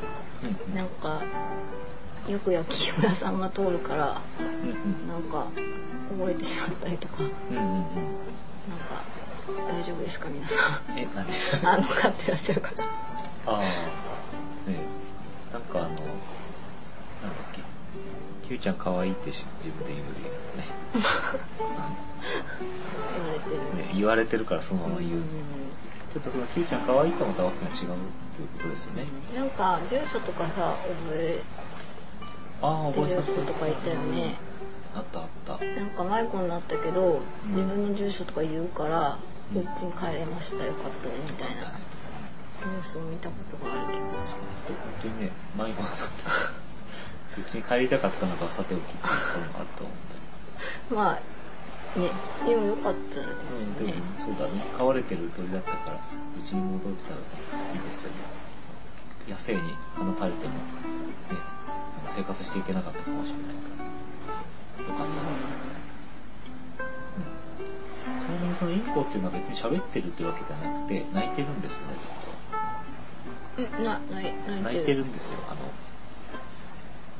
[0.74, 1.22] なんか
[2.28, 4.20] よく焼き芋屋さんが通るから
[5.06, 5.46] なんか
[6.18, 7.22] 覚えてしまったりとか。
[7.22, 7.84] なん
[8.78, 9.04] か
[9.68, 10.54] 大丈夫ですか皆さ
[10.94, 10.98] ん？
[10.98, 11.26] え、何？
[11.26, 12.82] ですかあの飼ってらっしゃる方。
[12.82, 12.86] あ
[13.46, 13.68] あ、ね
[14.68, 16.00] えなんかあの、なんだっ
[17.52, 17.60] け、
[18.46, 20.06] キューちゃん可愛いってし自分で言うや
[20.46, 20.64] つね。
[23.14, 23.56] 言われてる。
[23.56, 25.12] ね言われてるからそのまま言う。
[25.12, 25.22] うん。
[26.12, 27.96] ちょっとそのキュウちゃん可愛いとまたわけが違う
[28.36, 29.06] ということですよね。
[29.34, 30.76] なんか住所とかさ
[31.08, 31.40] 覚え
[32.60, 34.36] ああ、覚えさせ子とかいたよね。
[34.94, 35.64] あったあった。
[35.64, 37.50] なんか迷子になったけどうん。
[37.50, 39.18] 自分の住所とか言うから
[39.54, 39.64] うん。
[39.64, 41.72] こっちに帰れましたよかったねみたいな。
[42.66, 44.32] ニュースを見たことがある気がする。
[44.68, 45.90] 本当にね、迷子だっ
[46.24, 46.63] た。
[47.38, 51.20] うちに帰りたかったのかさておきっていうところもあると思うんだまあ
[51.98, 52.10] ね
[52.46, 54.60] でもよかったですねうん、でもそうだね。
[54.76, 55.98] 飼われてる鳥だったから、う
[56.42, 57.20] ちに戻ってたら
[57.72, 58.16] いいですよね。
[59.28, 59.60] 野生に
[59.96, 60.58] 放たれても、ね、
[62.08, 64.84] 生活していけなかったかもしれないから。
[64.84, 65.22] よかったなと。
[68.10, 68.20] うん。
[68.20, 72.10] ちなみにそのインコっていうのは別に喋ってるってわけじゃなくて、泣いてるんですね、ずっ
[73.62, 73.72] と。
[74.62, 75.38] 泣いてるんですよ。
[75.48, 75.60] あの、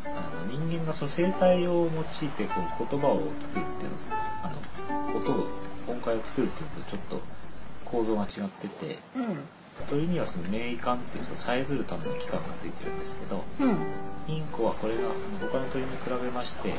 [0.05, 3.97] あの人間がその生態を用いてこう言葉を作るっていうの
[4.43, 5.47] あの、音を、
[5.89, 7.21] 音階を作るっていうのとちょっと
[7.85, 9.39] 構造が違ってて、うん。
[9.89, 13.77] 鳥にはその鳴管っていうそのさえずるための器官がついてるんですけど、うん。
[14.27, 15.03] インコはこれが
[15.41, 16.73] 他の鳥に比べまして、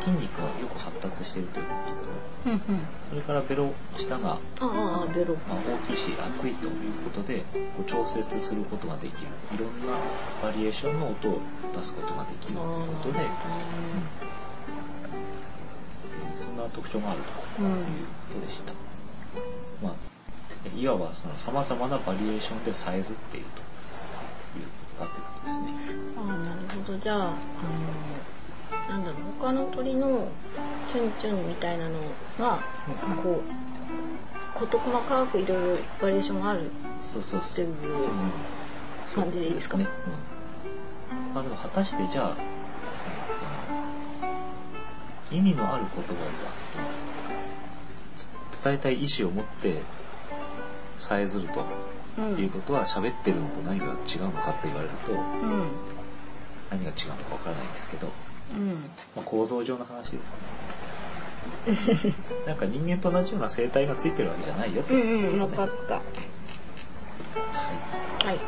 [0.00, 1.72] 筋肉がよく発達しているというこ
[2.44, 2.60] とうんうん。
[2.60, 2.64] と、
[3.10, 5.34] それからベロ下があベロ。
[5.48, 6.72] まあ、大きいし厚いという
[7.04, 7.40] ことで
[7.76, 9.28] こう調節することができる。
[9.54, 9.98] いろんな
[10.42, 11.40] バリエーションの音を
[11.74, 13.26] 出すことができるということで、うん
[16.36, 17.20] そんな特徴がある
[17.56, 17.70] という
[18.28, 18.72] ことでした、
[19.82, 19.94] まあ、
[20.76, 25.64] いわばその様々なバリエーションでさえずっているということだということですね。
[26.18, 26.98] ああなるほど。
[26.98, 27.36] じゃああの
[28.88, 29.20] なんだろう。
[29.40, 30.28] 他の鳥の
[30.88, 31.98] チュンチュンみたいなの
[32.38, 32.60] が
[33.06, 33.42] うんこ
[34.56, 36.70] う事細かくいろいろバリエーションがある
[37.02, 38.32] そうそうそう、っていううん
[39.14, 39.76] 感じでいいですか？
[39.76, 41.34] ね、うん。
[41.34, 42.36] まあ、でも果たしてじゃあ
[45.30, 46.46] 意味のある言葉をさ
[48.64, 49.82] 伝えたい意思を持って
[51.08, 51.64] さえずると
[52.18, 52.36] うん。
[52.38, 53.88] いうことは喋ってるのと何が違
[54.18, 55.20] うのかって言われるとうん。
[56.70, 58.08] 何が違うのかわからないんですけど、
[58.54, 58.70] うん。
[58.72, 58.76] ま
[59.18, 60.20] あ、構造上の話ですね。
[62.46, 65.94] なんか人間と同じような生態がついてるわけじゃないよってうんいううんことね、分かった。
[65.94, 66.04] はい。
[68.26, 68.40] はい。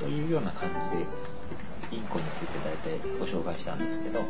[0.00, 1.04] というような感じで
[1.90, 4.28] インコについて大体ご紹介したんですけどはい。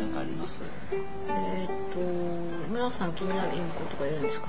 [0.00, 0.64] 何かあります？
[1.28, 4.48] えーっと村さん気になるインコとかいるんですか？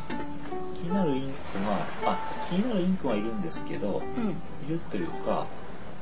[0.76, 2.18] 気になるインコがあ
[2.50, 4.30] 気になるインコはいるんですけどうん。
[4.30, 4.34] い
[4.70, 5.46] るというか、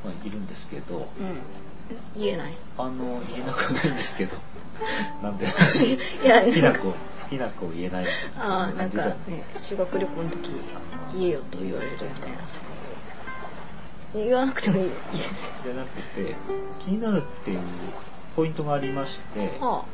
[0.05, 1.37] まあ、いるんですけどうん。
[2.15, 2.53] 言えない。
[2.77, 4.35] あの言えなくないんですけど
[5.23, 5.51] なんで好
[6.53, 6.93] きな子好
[7.29, 8.05] きな子を言えない
[8.37, 10.51] ああなんかね修学旅行の時
[11.17, 12.37] 言えよと言われるみたいな
[14.13, 14.89] 言わなくてもいい。
[14.89, 16.35] ですよじゃなくて
[16.79, 17.59] 気になるっていう
[18.35, 19.85] ポイントがありましては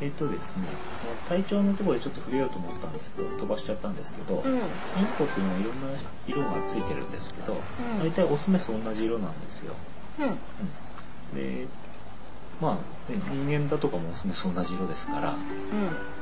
[0.00, 0.68] えっとですね
[1.28, 4.58] 体調のところでちょっと触れようと思ったんですけど飛ばしちゃったんですけど、あうん。
[4.58, 5.88] インコっていうのはいろんな
[6.26, 7.98] 色がついてるんですけど、ん。
[7.98, 9.74] 大体オスメス同じ色なんですよ。
[10.18, 10.26] うん。
[10.26, 10.36] うん。
[11.34, 11.66] で、
[12.60, 12.78] ま
[13.08, 15.36] あ、ね人間だとかもオスメス同じ色ですから、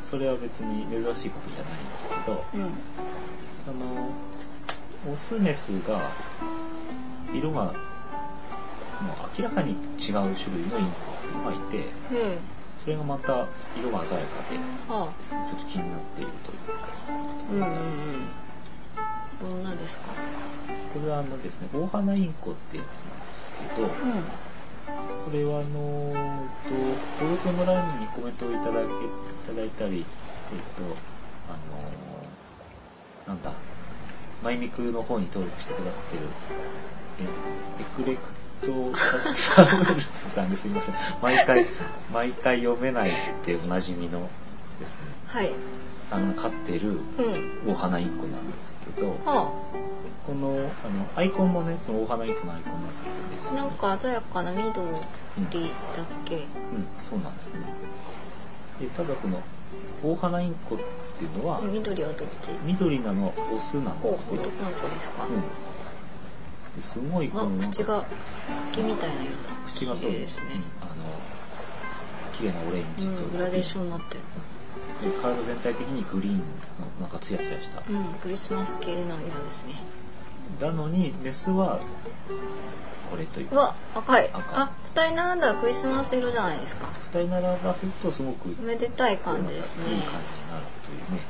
[0.09, 2.45] それは別に珍しいことじゃないんですけど、
[3.67, 4.11] あの、
[5.11, 6.01] オスメスが
[7.35, 7.75] 色がもう
[9.39, 11.85] 明らかに違う種類のインコっていうのがいて、
[12.85, 13.47] それがまた
[13.77, 14.57] 色が鮮やかで、
[14.89, 16.59] はあちょっと気になっているという。
[17.53, 18.29] うんうんうん。
[19.41, 20.15] どんなですか？
[20.93, 23.91] これはあのですね、大花インコってやつなんですけど、う
[25.25, 26.71] これはあの、えっ
[27.19, 28.83] と、動物の村にコメントをいただけ、い
[29.47, 30.05] ただいたり、
[30.53, 30.97] えっと、
[31.49, 32.23] あの、
[33.27, 33.53] なんだ、
[34.43, 36.23] マイミクの方に登録してくださってる、
[37.21, 38.21] え、エクレク
[38.67, 38.97] ト
[39.33, 40.95] サウルスさんですいません。
[41.21, 41.67] 毎回、
[42.13, 43.13] 毎回読めないっ
[43.45, 44.21] ておなじみの
[44.81, 45.53] ですね、はい。
[46.11, 47.73] あの、飼ってるうん。
[47.73, 49.51] 大花インコなんですけど、は
[50.27, 53.61] この、あの、アイコンもね、その大花インコのアイコンになんですよ、ね。
[53.61, 55.03] あなんか鮮やかな緑だっ
[56.25, 56.37] け？
[56.37, 56.43] うん、
[57.09, 57.61] そうなんですね。
[58.81, 59.41] で、ただこの、
[60.03, 60.79] 大花インコっ
[61.19, 62.51] ていうのは、緑はどっち？
[62.65, 64.43] 緑なのはオスなんですよ。
[64.43, 65.41] 男の子ですか、うん。
[65.41, 68.05] ですごいこあの口が
[68.73, 69.39] 茎みたいな色だ
[69.75, 70.89] 口がそうですね、うん。
[70.89, 71.05] あの、
[72.33, 74.21] 綺麗なオレンジと、うん、グラデーションになってる。
[75.03, 76.45] で体全体的にグリーンの
[77.01, 77.83] なんかツヤツヤした。
[77.89, 79.75] うんクリスマス系の色ですね
[80.61, 81.81] なのに、メスは、
[83.11, 83.49] これという。
[83.51, 84.31] うわ赤い。
[84.33, 84.61] 赤。
[84.61, 86.87] あ二人並んだらクリスマス色じゃないですか。
[87.13, 89.95] 二人並ばせるとすごく、おめでたい感じですね。
[89.95, 91.23] いい感じになるというね。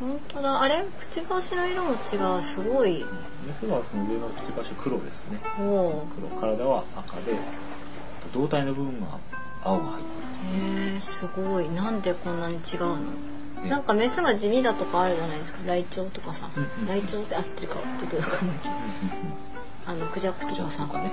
[0.00, 0.62] 本当だ。
[0.62, 0.82] あれ？
[0.82, 2.42] くちばしの色も違う。
[2.42, 3.04] すごい。
[3.46, 5.38] メスはその上のくちばし黒ですね。
[5.60, 6.28] おお黒。
[6.40, 7.34] 体は赤で
[8.32, 9.18] 胴体の部分が
[9.62, 10.18] 青が入って
[10.56, 10.92] いる。
[10.92, 11.68] へえすごい。
[11.70, 12.98] なんでこんなに違うの？
[13.68, 15.58] なんかメスが地味だとかあるじゃないですか。
[15.66, 16.88] ライチョウとかさ、うんうん。
[16.88, 18.74] ライチョウって合ってるかちょっとわかんないけど。
[18.74, 18.82] うんうん。
[18.82, 18.92] うん
[19.84, 20.84] あのクジャクとかさ。
[20.84, 21.10] あとかね。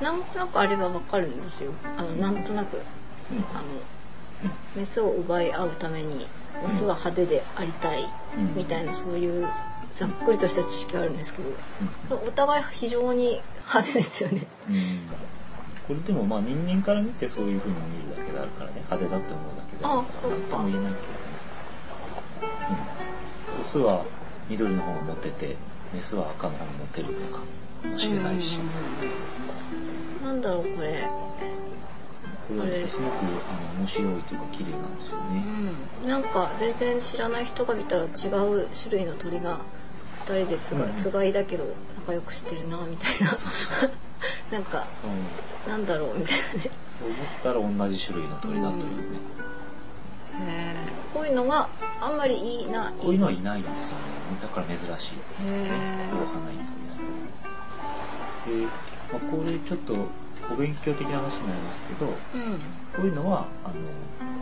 [0.00, 1.72] なんとなくあればわかるんですよ。
[1.98, 2.78] あのなんとなく。
[3.30, 3.36] うん。
[3.36, 3.64] うんあの
[4.76, 6.26] メスを奪い合うために
[6.64, 8.04] オスは派手でありたい
[8.36, 9.48] うんみたいなそういう
[9.94, 11.48] ざっくりとした知識はあるんですけど。
[12.18, 14.46] うんお互い非常に派手ですよね。
[14.68, 14.76] うん。
[15.88, 18.82] これでもまあ人間から見てそういう風に見るだけであるからね。
[18.90, 20.04] 派手だって思うだけでああなん
[20.42, 21.35] とも言えないけどね、うん、
[23.60, 24.04] オスは
[24.48, 25.56] 緑の方が持ってて
[25.92, 27.42] メスは赤の方が持ってるのか
[27.88, 28.58] もしれないし、
[30.22, 30.26] うん。
[30.26, 31.08] なんだろうこれ。
[32.48, 35.42] これはすごくあの面白いというか綺麗なんですよね、
[36.04, 39.62] うん、なんか全然知らない人が見たら違う種類の鳥が
[40.26, 40.94] 2人でつがうん。
[40.94, 41.64] つがいだけど
[41.98, 43.36] 仲良くしてるなみたいな。
[44.52, 44.86] なんか
[45.66, 45.72] うん。
[45.72, 46.70] なんだろうみたいなね。
[46.98, 48.86] と思ったら同じ種類の鳥だというね、
[50.46, 54.04] へーこういうのがあんまりいいなこういうのはいないんですよね。
[54.42, 57.04] だから珍しいですねへー大花インコですね
[58.60, 59.94] で、まあ、これちょっと
[60.52, 62.12] お勉強的な話になりますけどうん。
[62.12, 64.36] こういうのはあの、えー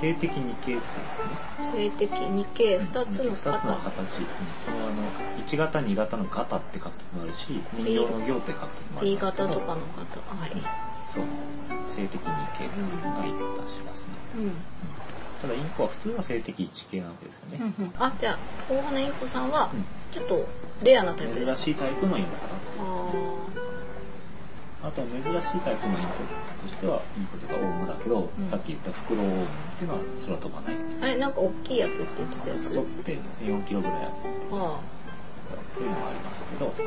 [0.00, 1.90] 性的二形ですね。
[1.90, 4.26] 性的二形2つの二つの型形、うん
[4.64, 10.20] このあの1型2型の型って書く時もあるし人形の行って書く時もあり B 型とかの型。
[10.34, 10.50] はい。
[11.12, 11.24] そう。
[11.90, 14.52] 性的二形っていうような言い方しますね、うん
[15.42, 17.92] ただインコは普通は性的一形なわけですよね、うんうん。
[17.98, 18.38] あじゃあ
[18.72, 19.84] 大花インコさんはうん。
[20.12, 20.46] ちょっと
[20.82, 21.56] レアなタイプですか？
[21.56, 22.48] 珍しいタイプのインコだな
[24.84, 26.14] ああとは珍しいタイプのインコ
[26.62, 28.46] としては、インコとかオウムだけど、うん。
[28.46, 30.74] さっき言ったフクロウオウムっていうのは空飛ばない。
[30.76, 31.16] ーあれ？
[31.16, 32.68] なんか大きいやつって言ってたやつ？
[32.68, 34.16] 太って4キロぐらいあって、
[34.52, 34.80] あ
[35.74, 36.80] そういうのがありますけど、ち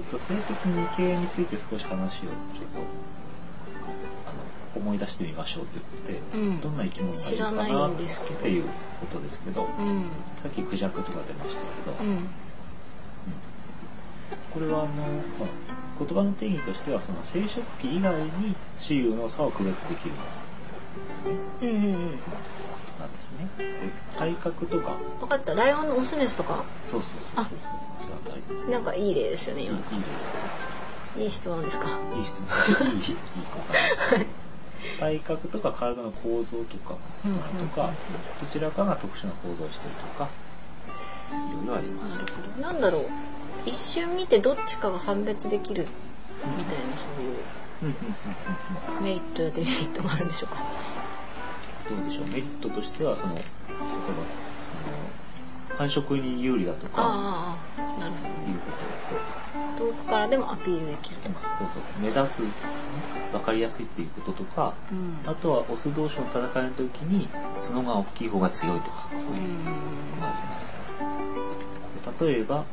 [0.00, 2.32] ょっと性的二形について少し話をちょっ
[2.72, 2.80] と、
[4.76, 6.60] 思い出してみましょうということで、うん。
[6.60, 8.64] どんな生き物がいるかないなんですけどっていう
[9.00, 10.04] ことですけど、えうん
[10.36, 12.28] さっきクジャクとか出ましたけど、うん。
[14.52, 15.48] これはあの、まあ、
[15.98, 20.12] 言葉の定義としてはその生殖器以外に雌雄の差を区別できる
[21.08, 21.36] ですね。
[21.62, 21.92] うんうんうん。
[22.98, 23.48] なんですね。
[23.58, 23.64] で
[24.18, 25.52] 体格とか、分かった。
[25.54, 26.64] ライオンのオスメスとか？
[26.82, 27.58] そうそうそうそう、
[28.04, 28.72] それあたりですね。
[28.72, 29.62] なんかいい例ですよね。
[29.62, 31.86] いいいい今いい質問ですか？
[32.16, 33.14] いい質問、いいいい答
[33.70, 34.18] えでした。
[34.18, 34.26] ね。
[34.98, 37.32] 体格とか体の構造とか、うん。
[37.32, 37.92] うんとか、
[38.40, 40.28] どちらかが特殊な構造をしているとか、
[41.30, 42.24] いろいろあります。
[42.60, 43.04] なんだろう。
[43.66, 45.86] 一瞬見てどっちかが判別できる
[46.56, 47.36] みたいなそういう。
[49.02, 50.62] メリットやデメリットがあるんでしょうか。
[51.90, 52.26] どうでしょう。
[52.28, 54.45] メリットとしてはその例えば
[55.76, 58.12] 繁殖に有利だとかああなる
[58.50, 58.70] いうこ
[59.78, 61.58] とほど遠くからでもアピールできるととか。
[61.58, 65.18] そうそう目立つ分かりやすいっていうこととかうん。
[65.30, 67.28] あとはオス同士の戦いの時に
[67.60, 69.64] 角が大きい方が強いとかこういう
[70.16, 70.72] のがあります
[72.18, 72.64] で例えば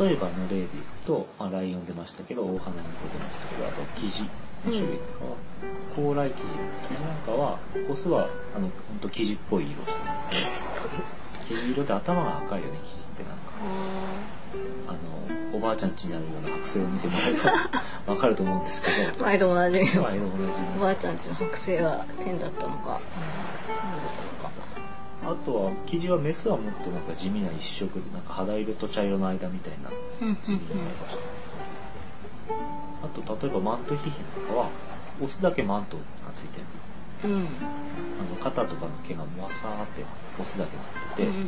[0.00, 4.24] 例えばの例でいくと、まあ、ライオン出ましたけど大花にこ出ましたけどあとキジ
[4.64, 5.36] の種類とかは、
[5.96, 6.48] 高麗キジ
[6.88, 7.58] キジなんかは
[7.90, 13.42] オスはあの本当キジっぽい色をしてますねキジ色で頭が赤いよねキジってなんか
[14.88, 14.92] ああ
[15.54, 17.32] のおばあちゃん家にあるような剥製を見てもらえ
[18.06, 18.96] ば わかると思うんですけど。
[18.96, 23.00] ー毎度おなじみの毎度同じおばあちゃんちの剥製は天だったのか。
[23.14, 24.50] 何だったのか。
[25.24, 29.90] あとは生地はメスはもっとなんか地味な一色でなんか肌色と茶色の間みたいな
[30.20, 31.46] うんうん地味な色がしてます
[32.50, 32.56] ね。
[33.04, 34.68] あと例えばマントヒヒなんかは
[35.22, 36.02] オスだけマントが
[36.36, 36.66] ついてる。
[37.34, 37.46] うん
[38.42, 40.04] 肩とかの毛がもわさーって
[40.40, 40.86] オスだけなっ
[41.16, 41.46] てて、うんうん。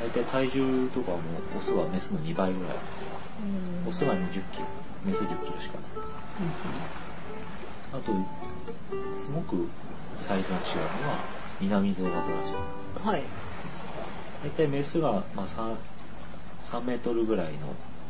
[0.00, 1.18] 大体体重とかも
[1.56, 2.76] オスはメスの2倍ぐらい。
[3.84, 3.88] うん。
[3.88, 4.66] オスが2 0キロ。
[5.04, 5.90] メス1 0キロしかない。
[7.92, 8.12] あと
[9.20, 9.68] すごく
[10.18, 10.64] サイズが違う
[11.02, 11.18] のは
[11.60, 12.52] 南ゾウアザラシ
[12.96, 13.04] うん。
[13.04, 13.22] はい。
[14.42, 15.76] 大体メスが、まあ、3,
[16.64, 17.52] 3メートルぐらい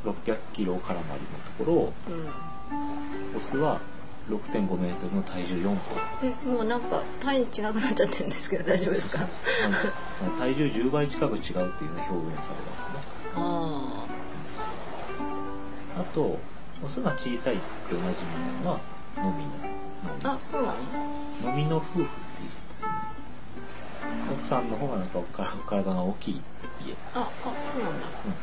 [0.04, 3.36] の600キロ絡まりのところをうん。
[3.36, 3.80] オスは
[4.32, 5.76] 6.5メートルの体重4トン
[6.22, 9.18] えもうなんか単位違くなっちゃってるんですけど大丈夫ですか？
[9.20, 9.26] ま
[10.34, 12.94] あ体重10倍近く違うっていうような表現されますね。
[13.34, 14.06] あ
[16.00, 16.38] あと
[16.84, 17.58] オスが小さいっ
[17.88, 18.80] ておなじみなのは
[19.18, 19.44] ノミ
[20.24, 20.76] ああそうなの？
[21.50, 22.08] ノミの夫婦っていう
[24.34, 26.40] 奥さんの方がなんかお体が大きい
[26.86, 26.94] 家。
[27.14, 28.06] ああそうなんだ。
[28.06, 28.34] うん、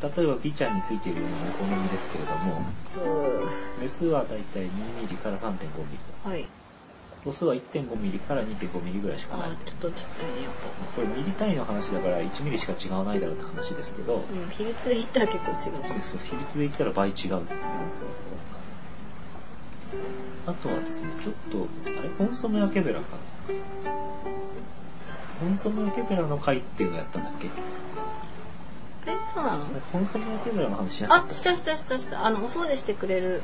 [0.00, 4.68] 例えばビちゃんについているようなお好みですけれどもうメスはだいたい2
[5.00, 5.58] ミリから3.5ミ
[5.92, 6.46] リーはい。
[7.26, 10.52] オスは1.5ミリから2.5ミリぐらいしかないあちょっとちっちゃいねやっ
[10.94, 15.58] これミリ単位の話だから1ミリしか違わないだろうって話ですけど、ぱうん比率で言ったら結構違う。
[16.00, 17.40] そう比率で言ったら倍違う、
[20.46, 22.08] あとはですねちょっとあれ？
[22.10, 23.16] コンソメアケベラか。
[23.16, 23.20] な
[25.40, 27.48] コンソメ焼けベラの会っていうのやったんだっけ？
[29.08, 29.64] えそうなの？
[29.92, 32.26] コンソメ焼けベラの話しなかあったしたしたしたした。
[32.26, 33.42] あのお掃除してくれる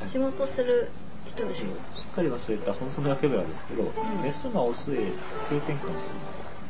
[0.00, 0.90] はい仕事する
[1.28, 1.66] 人でしょ？
[1.98, 4.22] すっかり忘れたコンソメ焼けベラですけど、ん。
[4.22, 4.96] メスがオスへ
[5.48, 6.14] 性転換する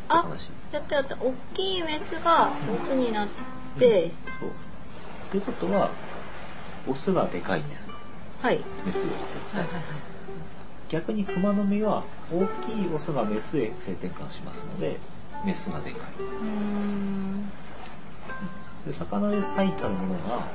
[0.09, 0.51] あ話。
[0.73, 1.17] やったやった。
[1.17, 3.29] 大きいメスがオスになっ
[3.79, 4.51] て、そう。
[5.31, 5.91] ということは、
[6.89, 7.89] オスがでかいんです。
[8.41, 8.61] はい。
[8.87, 9.63] メスより絶対。
[9.63, 9.83] はいはいはい。
[10.89, 14.99] 逆にクマノミは大きいオスがメスへ性転換しますので、
[15.45, 16.01] メスがでかい。
[16.21, 17.51] うーん
[18.87, 20.47] で魚で最たるものが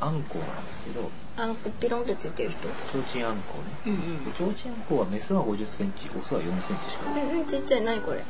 [0.00, 2.60] アンコウなんですけど、あのピロンってついてる人？
[2.60, 3.96] チョウチンアンコウね。
[3.96, 4.24] うんうん。
[4.24, 7.24] でチョウチンアンコウはメスは50センチ、オスは4センチしかない。
[7.24, 7.82] うんうんちっちゃい。
[7.82, 8.18] 何これ？
[8.18, 8.24] さ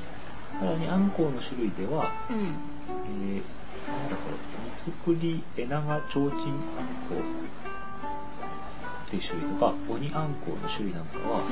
[0.65, 2.37] らにアンコウの種類では、うん。
[2.37, 3.43] えー、
[3.89, 6.61] なんだこれ、ミツクリエナガチョウチンアン
[7.09, 11.43] コウっていう種類とか、オニアンコウの種類なんかは、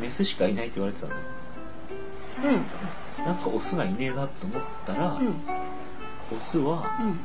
[0.00, 1.22] メスしかいないって言われてたんだよ。
[3.18, 3.24] うん。
[3.24, 5.34] なんかオスがいねえなって思ったら、うんうん。
[6.32, 7.20] オスはうん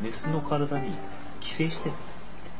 [0.00, 0.94] メスの体に
[1.40, 1.94] 寄生してる。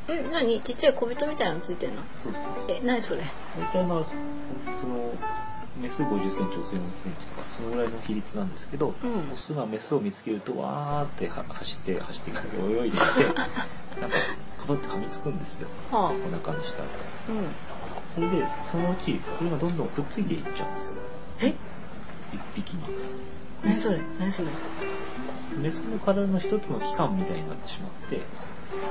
[0.09, 0.61] え何？
[0.61, 2.03] ちっちゃい小人みたいなのついてんの？
[2.03, 2.43] そうそう。
[2.69, 3.23] え何それ？
[3.59, 5.15] 大体まあ、その、
[5.81, 12.99] メス50センチ、オス4センチとか、そのぐらいの比率なんですけど、うんオスがメスを見つけると、わーっては走って、走って泳いでいって、
[14.01, 14.17] なんか、
[14.59, 15.69] かぶって噛みつくんですよ。
[15.91, 16.89] はあお腹の下とか。
[17.29, 17.45] うん
[18.13, 20.93] それで、そのうち、それがどんどんくっついていっちゃうんですよ。
[21.43, 21.47] え？
[22.35, 22.83] 一匹に。
[23.65, 24.01] 何それ？
[24.19, 24.49] 何それ？
[25.59, 28.23] メスの体の一つの器官みたいになってしまって、で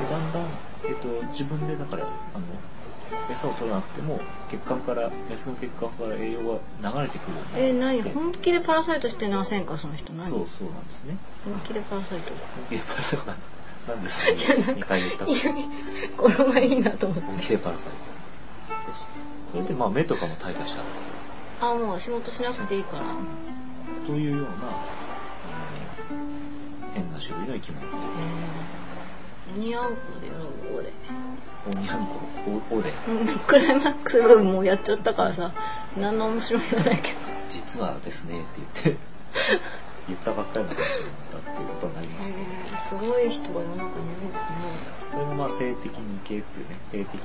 [0.10, 0.44] だんだん、
[0.86, 2.08] えっと、自分でだから、あ
[2.40, 2.46] の、
[3.32, 8.14] 餌を取らなくても、血管から、メスの血管から栄養が流れてくるようえになって何？
[8.14, 9.78] 本気でパラサイトしてませんか？
[9.78, 10.30] その人何？
[10.30, 11.18] そうそうなんですね。
[11.46, 12.32] 本気でパラサイト？
[12.34, 13.26] 本気でパラサイト
[13.92, 15.32] なんでそれ2回言ったか。
[15.32, 15.54] いや
[16.18, 17.98] 語呂がいいなと思って本気でパラサイト。
[18.86, 19.06] そうそう。
[19.54, 21.30] それでまあ目とかも退化しちゃうわけです。
[21.62, 23.04] あもう仕事しなくていいから
[24.06, 26.18] というような、あの
[26.94, 27.86] 変な種類の生き物。
[27.86, 30.92] えー、オニアンコでやろう俺
[31.68, 32.14] オニャンコ、
[32.76, 32.92] オオで？
[33.08, 35.54] うんクライマックス部もうやっちゃったからさ
[35.98, 37.18] 何の面白みもないけど
[37.50, 38.48] 実はですねって
[38.86, 39.04] 言って、
[40.08, 40.90] 言ったばっかりの話をし
[41.32, 44.56] たっていうことになりますけど、えー、すごい人が世の中にいるんですね
[45.12, 47.20] これもまあ性的二系っていうね、性的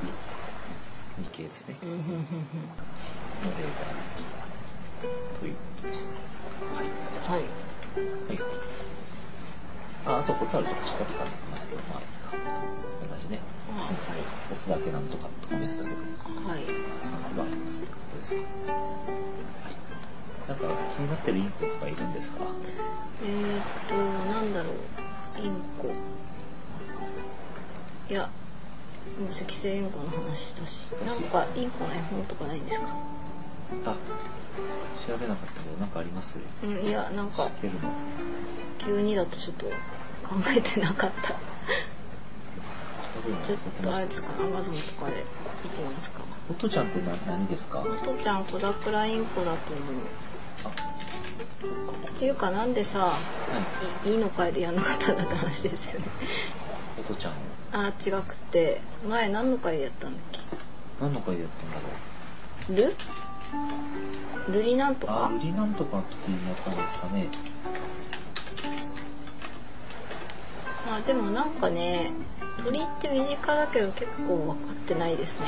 [1.19, 1.77] 二系ですね。
[1.83, 4.25] の例がありまし
[5.35, 5.39] た。
[5.39, 6.24] ということです。
[6.61, 6.86] はい。
[6.86, 7.40] はい。
[7.40, 8.38] はい。
[10.07, 12.00] あ、あとホタルとかシカとかありますけど、まあ。
[13.09, 13.40] 同じね。
[13.70, 13.94] あはい
[14.52, 16.64] オスだけなんとかとかメスだけとか、はい。
[17.02, 18.40] その差がありますってことですか。
[18.40, 18.44] は
[19.70, 19.76] い。
[20.48, 21.94] なんか気になってるインコとかい。
[21.94, 22.40] るんですか
[23.22, 24.74] えー、っとなんだろう
[25.42, 25.88] インコ
[28.11, 28.12] い。
[28.14, 28.28] や
[29.18, 32.61] もう赤星インコの話したしなんかインコの絵本とかない。
[32.61, 32.88] んですか
[33.87, 33.97] あ、
[35.07, 36.39] 調べなかったけど、なんかあります？
[36.62, 37.81] うんいやなんか知ってるの？
[38.79, 39.73] 急にだとちょっと考
[40.57, 41.35] えてなかった。
[43.45, 44.35] ちょっとあれですか？
[44.39, 45.25] アマゾンとかで
[45.65, 46.21] 見てみますか？
[46.51, 47.81] おとちゃんってな何ですか？
[47.81, 49.95] おとちゃん小桜インコだと思う。
[50.65, 53.19] あ、っていうかなんでさは
[54.05, 54.09] い。
[54.11, 56.07] いいいのかいでやんなかったんだって話ですよね。
[57.01, 57.35] おとちゃんを。
[57.73, 58.81] あ違くて。
[59.09, 60.41] 前何の回でやったんだっけ？
[61.01, 61.83] 何の回でやったんだろ
[62.75, 62.77] う？
[62.77, 62.97] ル？
[64.48, 67.28] ルリなんとあ、か売りなんとかの時にやったんですかね。
[70.86, 72.11] まあでもなんかね
[72.62, 75.46] 鳥って身近だけど結構分かってないですね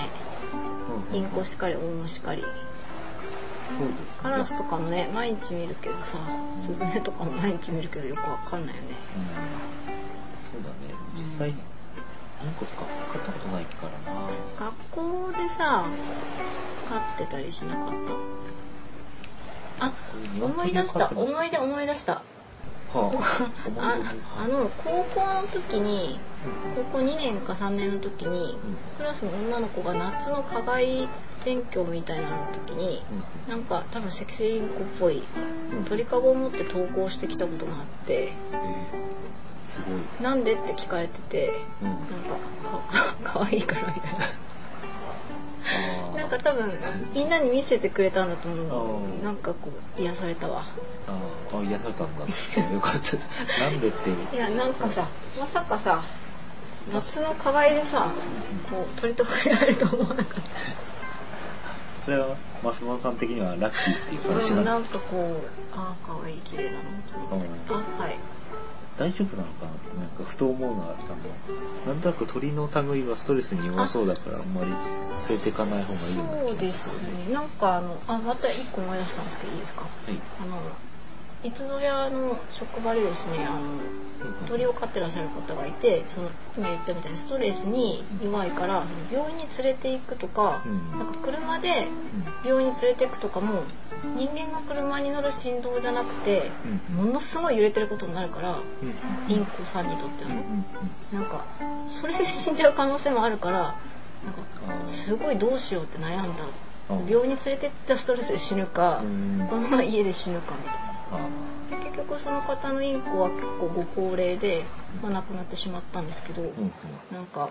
[0.52, 4.22] うんうんインコしかりオウムしかりそうですね。
[4.22, 6.16] カラスとかもね毎日見るけどさ
[6.58, 9.26] スズメとかも毎日見るけどよく分かんないよねうん。
[10.52, 10.94] そうだね。
[11.18, 11.54] 実際、
[12.60, 12.86] インコとか。
[13.12, 14.28] 飼ったことないからな。
[14.58, 15.86] 学校でさ
[16.88, 17.88] 飼ってたりしなかっ
[19.78, 19.86] た？
[19.86, 19.92] あ
[20.40, 21.08] 思い出した。
[21.14, 22.22] 思い出思い出した。
[22.94, 23.10] は
[23.76, 26.18] あ、ああの高校の時に
[26.76, 26.84] うん。
[26.84, 28.56] 高校2年か3年の時に
[28.96, 31.08] クラスの女の子が夏の課外
[31.44, 33.02] 勉強みたいなのの時に
[33.46, 33.50] うん。
[33.52, 35.22] なんか多分赤星インコっぽい
[35.74, 35.84] うん。
[35.84, 39.16] 鳥かごを持って登校してきたことがあってえー
[39.76, 40.22] すごい。
[40.22, 41.52] なんでって聞かれてて
[41.82, 41.88] うん。
[41.88, 42.06] なんか
[43.24, 44.18] かかわいいからみたいな。
[46.16, 46.72] なんか多分
[47.14, 50.64] みんなに見せてくれたんだと思うなんかこう癒されたわ
[51.06, 52.72] あーあ、癒されたんだ。
[52.72, 53.16] よかった。
[53.64, 54.10] なんでって。
[54.34, 55.08] いやなんかさ
[55.38, 56.02] まさかさ
[56.92, 58.12] 夏の課外でさ
[58.70, 60.50] こう鳥と触れられると思わなかった
[62.04, 66.78] それは、松本さん的にはラッキーっていう話うん、なですなんんかこうああ可愛い綺麗だな
[67.28, 68.16] と思ってうんあはい
[68.98, 77.34] 大丈夫なのかなってなんかふと思うのはあのなんとなく鳥の類はストレスに弱そうだからあんまり連れていかない方がいいような気がそうでするね。
[77.34, 79.82] なんかあのあまた一個思い出したんですけどいいですか？
[79.82, 80.18] はい。
[80.40, 80.56] あの
[81.44, 90.98] いつぞやの職場でですねあの鳥を飼ってらっしゃる方がいてその今言ったみたいにストレスに弱いからその病院に連れて行くとか、うん。
[90.98, 91.86] なんか車で
[92.44, 93.64] 病院に連れて行くとかも
[94.16, 96.50] 人間が車に乗る振動じゃなくて
[96.90, 97.06] うん。
[97.06, 99.32] ものすごい揺れてることになるからうん。
[99.32, 100.30] インコさんにとっては
[101.12, 101.44] なんか
[101.88, 103.78] それで死んじゃう可能性もあるから
[104.24, 106.44] なんかすごいどうしようって悩んだ。
[106.88, 109.46] 病院に連れてったストレスで死ぬかうん。
[109.48, 110.95] このまま家で死ぬかみたいな。
[111.12, 111.28] あ
[111.70, 114.64] で結局その方のインコは結構ご高齢で、
[115.02, 116.72] まあ、亡くなってしまったんですけど、ーうん。
[117.12, 117.50] なんか、うん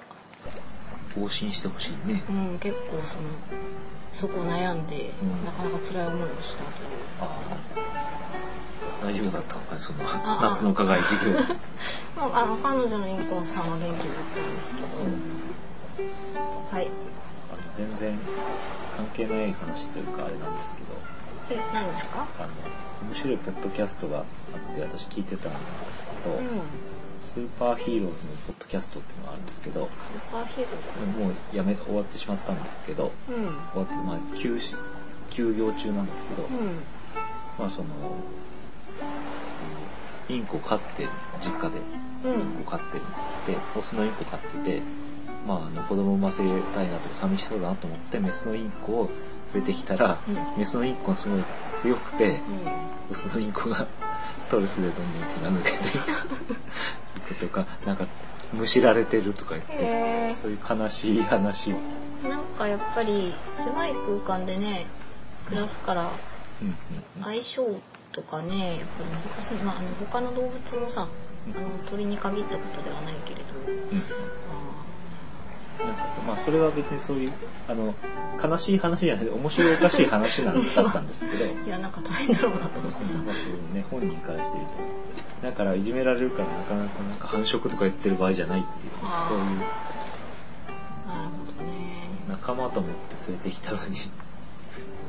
[1.17, 2.23] 往診してほしいね。
[2.29, 3.29] うん、結構その
[4.11, 5.45] そこを悩んで、うん。
[5.45, 6.89] なかなか辛い思いをしたという。
[7.21, 9.05] ああ。
[9.05, 9.99] 大丈夫だったのかねその
[10.41, 11.31] 夏の課外授業。
[12.17, 13.97] まあ、あの彼女のインコさんは元気だっ
[14.35, 14.87] たんですけど、
[16.71, 16.89] はい。
[17.53, 18.19] あの全然
[18.95, 20.95] 関係ない話というかあれなんですけど
[21.49, 22.27] え、何ですか？
[22.39, 22.49] あの
[23.07, 24.25] 面白いポッドキャストがあっ
[24.75, 25.57] て私聞いてたんで
[25.93, 26.61] すけど、うん。
[27.19, 31.19] スーパーヒーローズのポッドキャストっていうのがあるんですけどスーパーヒーローズ？
[31.19, 33.35] もうやめ終わってしまったんですけどうん。
[33.35, 33.45] 終
[33.81, 34.75] わってまあ休止
[35.31, 36.49] 休業中なんですけど、うん。
[37.59, 37.89] まあその
[40.29, 41.09] インコ飼ってる
[41.41, 41.79] 実家で
[42.23, 42.41] うん。
[42.41, 43.03] インコ飼ってる
[43.47, 44.81] でオスのインコ飼ってて
[45.45, 49.09] まああの子供産ませたいなとか寂しそうだなと思ってメスのインコを
[49.53, 50.35] 連れてきたら、うん。
[50.57, 51.43] メスのインコがすごい
[51.77, 52.39] 強くて、うん。
[53.11, 53.87] オスのインコが
[54.41, 56.01] ストレスでどんどん気が抜けてい
[57.21, 58.05] くとかなんか
[58.53, 64.85] むしられてるとか言ってへそういう悲しい話なんかやっぱり狭い空間でね、
[65.45, 66.11] 暮らすから、
[67.23, 67.63] 相性
[68.11, 71.07] とかねやっぱり難しい、まあ、あの他の動物もさ
[71.55, 73.99] あの鳥に限ったことではないけれどうん。
[74.44, 74.44] あ
[75.79, 77.33] なんかそまあそれは別にそういう
[77.67, 77.93] あの
[78.41, 81.45] 悲しい話じゃなくて面白おかしい話なんだったんですけど。
[81.45, 84.69] ー いやなんか大変だろうなと思ってさまあそうね本人からしてみる
[85.41, 88.91] とだからいじめられるからなかなかなんか繁殖とか言ってる場合じゃないっていう。
[89.29, 89.45] そういう
[92.29, 93.97] 仲間と思って連れてきたのに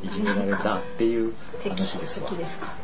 [0.03, 2.29] いじめられたっていう敵話ですわ。
[2.29, 2.75] 敵ですか？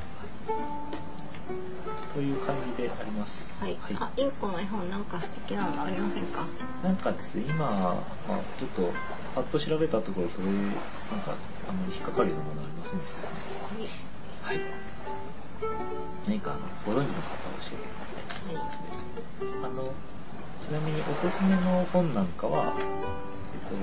[2.14, 3.54] という感じであります。
[3.58, 6.46] はい、あインコの絵本なんか素敵なのありませんか？
[6.84, 8.92] なんかですね今、まあ、ちょっと
[9.34, 11.36] パッと調べたところそれなんか
[11.68, 13.28] あんまり引っかかるようなものありませんでしたね。
[14.42, 14.58] はい。
[14.58, 14.66] はい。
[16.28, 18.56] 何かあのご存知の方は教えてください。
[18.56, 18.64] はい。
[19.64, 19.94] あの
[20.62, 23.74] ちなみにおすすめの本なんかは、えっと、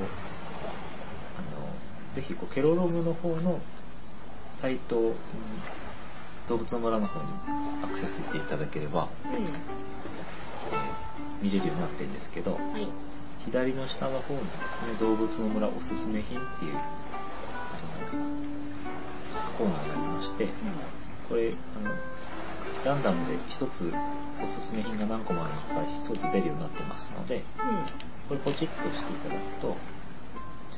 [1.38, 1.68] あの
[2.16, 3.60] ぜひこうケロログの方の
[4.62, 5.14] サイトに
[6.50, 7.26] 動物の村の方に
[7.84, 9.90] アクセスしていただければ、うえー
[11.42, 12.88] 見れるようになってるんですけどんはい。
[13.46, 16.74] 左の下の方にですね動物の村おすすめ品っていう
[19.58, 20.50] コーナーがありまして
[21.30, 21.96] これあの
[22.84, 23.94] ランダムで一つ
[24.44, 27.70] おすすめ品が何個もある中から一つ出るようになってますのでうん。
[27.70, 27.76] うん
[28.30, 29.76] これポチッとしていただくと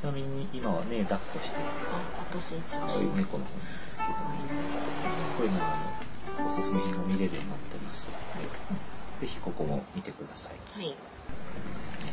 [0.02, 1.62] ちなみに今はね抱っこしてる。
[1.94, 5.78] あ私一応可愛い猫の方ですけどこういうのが
[6.44, 8.10] おすすめ品が見れるようになってます。
[9.20, 10.54] ぜひここも見てください。
[10.74, 10.86] はい。
[10.86, 10.96] はいで
[11.86, 12.10] すね。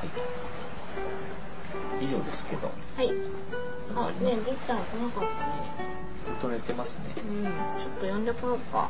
[0.00, 0.06] は
[2.00, 2.06] い。
[2.06, 2.68] 以上ですけど。
[2.68, 3.12] はい。
[3.94, 5.60] あねりっちゃん来なかったね。
[6.24, 7.12] ずっと寝てますね。
[7.28, 8.88] うんちょっと呼んでこようか。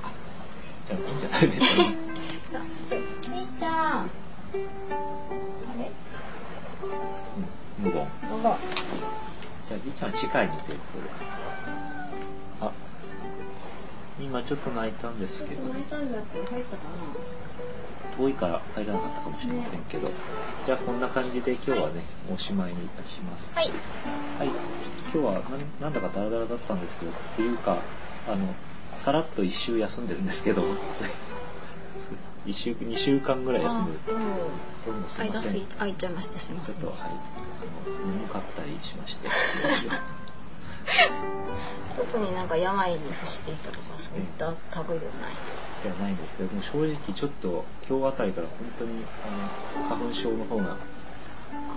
[0.87, 1.75] じゃあいいんじゃないです
[2.55, 2.61] か？
[2.61, 2.67] ね
[3.35, 3.99] りっちゃん。
[3.99, 4.07] あ
[5.77, 5.91] れ？
[6.85, 6.87] う
[7.41, 7.45] ん
[7.79, 8.07] 無言。
[8.31, 8.57] どうぞ
[9.69, 11.11] じゃありっちゃんは次回にということで
[12.61, 12.73] あ
[14.21, 15.69] 今ちょっと泣いたんですけど。
[15.69, 16.83] 泣いたんだって入ったか
[18.17, 20.11] 遠いから入らなかったかもしれませんけど。
[20.65, 22.03] じゃあこんな感じで今日はね
[22.33, 23.57] おしまいにいたします。
[23.57, 23.71] なはい。
[24.39, 24.49] はい、
[25.13, 25.43] 今日はなん
[25.81, 27.79] なんだかダラダラだったんですけどっていうか
[28.29, 28.47] あの
[28.97, 30.63] さらっと1週休んでるんですけど
[32.47, 33.87] 1週2週間ぐらい休ん。
[33.87, 34.11] でるあ
[34.85, 37.13] どうもすいません間すい空いちゃいましてすいませんちょっとはいあ
[38.09, 39.29] の眠かったりしまして
[41.97, 45.33] 特になんか病に伏していたとかそういった類ではない
[45.83, 50.77] ではないんですけども正直ちょっと今日あたりから本当にあの花粉症の方が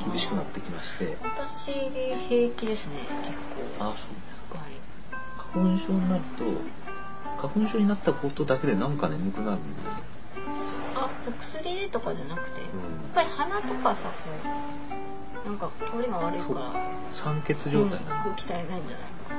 [0.04, 3.38] 厳しくなってきまして私平気ですね結
[3.80, 4.78] 構あそうですかはい
[5.54, 6.44] 花粉症になると
[7.38, 9.82] 花粉症になったことだけでなんか眠くなるんで、
[11.06, 14.12] あ薬でとかじゃなくてやっうんぱり鼻とかさこ
[15.46, 16.74] うなんか通りが悪いから
[17.12, 19.10] 酸欠状態なんでうん空気体ないんじゃない？
[19.30, 19.36] か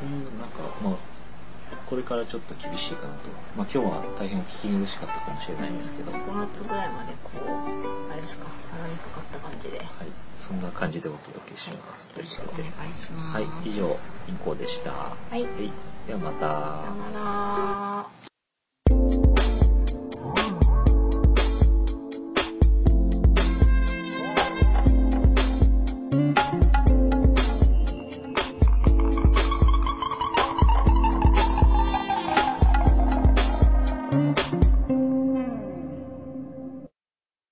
[0.00, 0.94] そういうなんかまあ
[1.88, 3.18] これからちょっと厳しいかなと。
[3.56, 6.12] まあ今日は大変お聞き苦しかったかもしれないんですけど。
[6.12, 9.78] は6月ぐらいまでこうあれですか鼻にかかった感じで。
[9.78, 9.86] はい。
[10.36, 12.08] そんな感じでお届けします。
[12.14, 13.34] はい、よろしくお願いします。
[13.36, 13.86] はい、以上、
[14.28, 14.90] インコでした。
[14.92, 15.32] はい。
[15.32, 15.48] はい、
[16.06, 16.38] ではまた。
[16.46, 18.37] さよなら。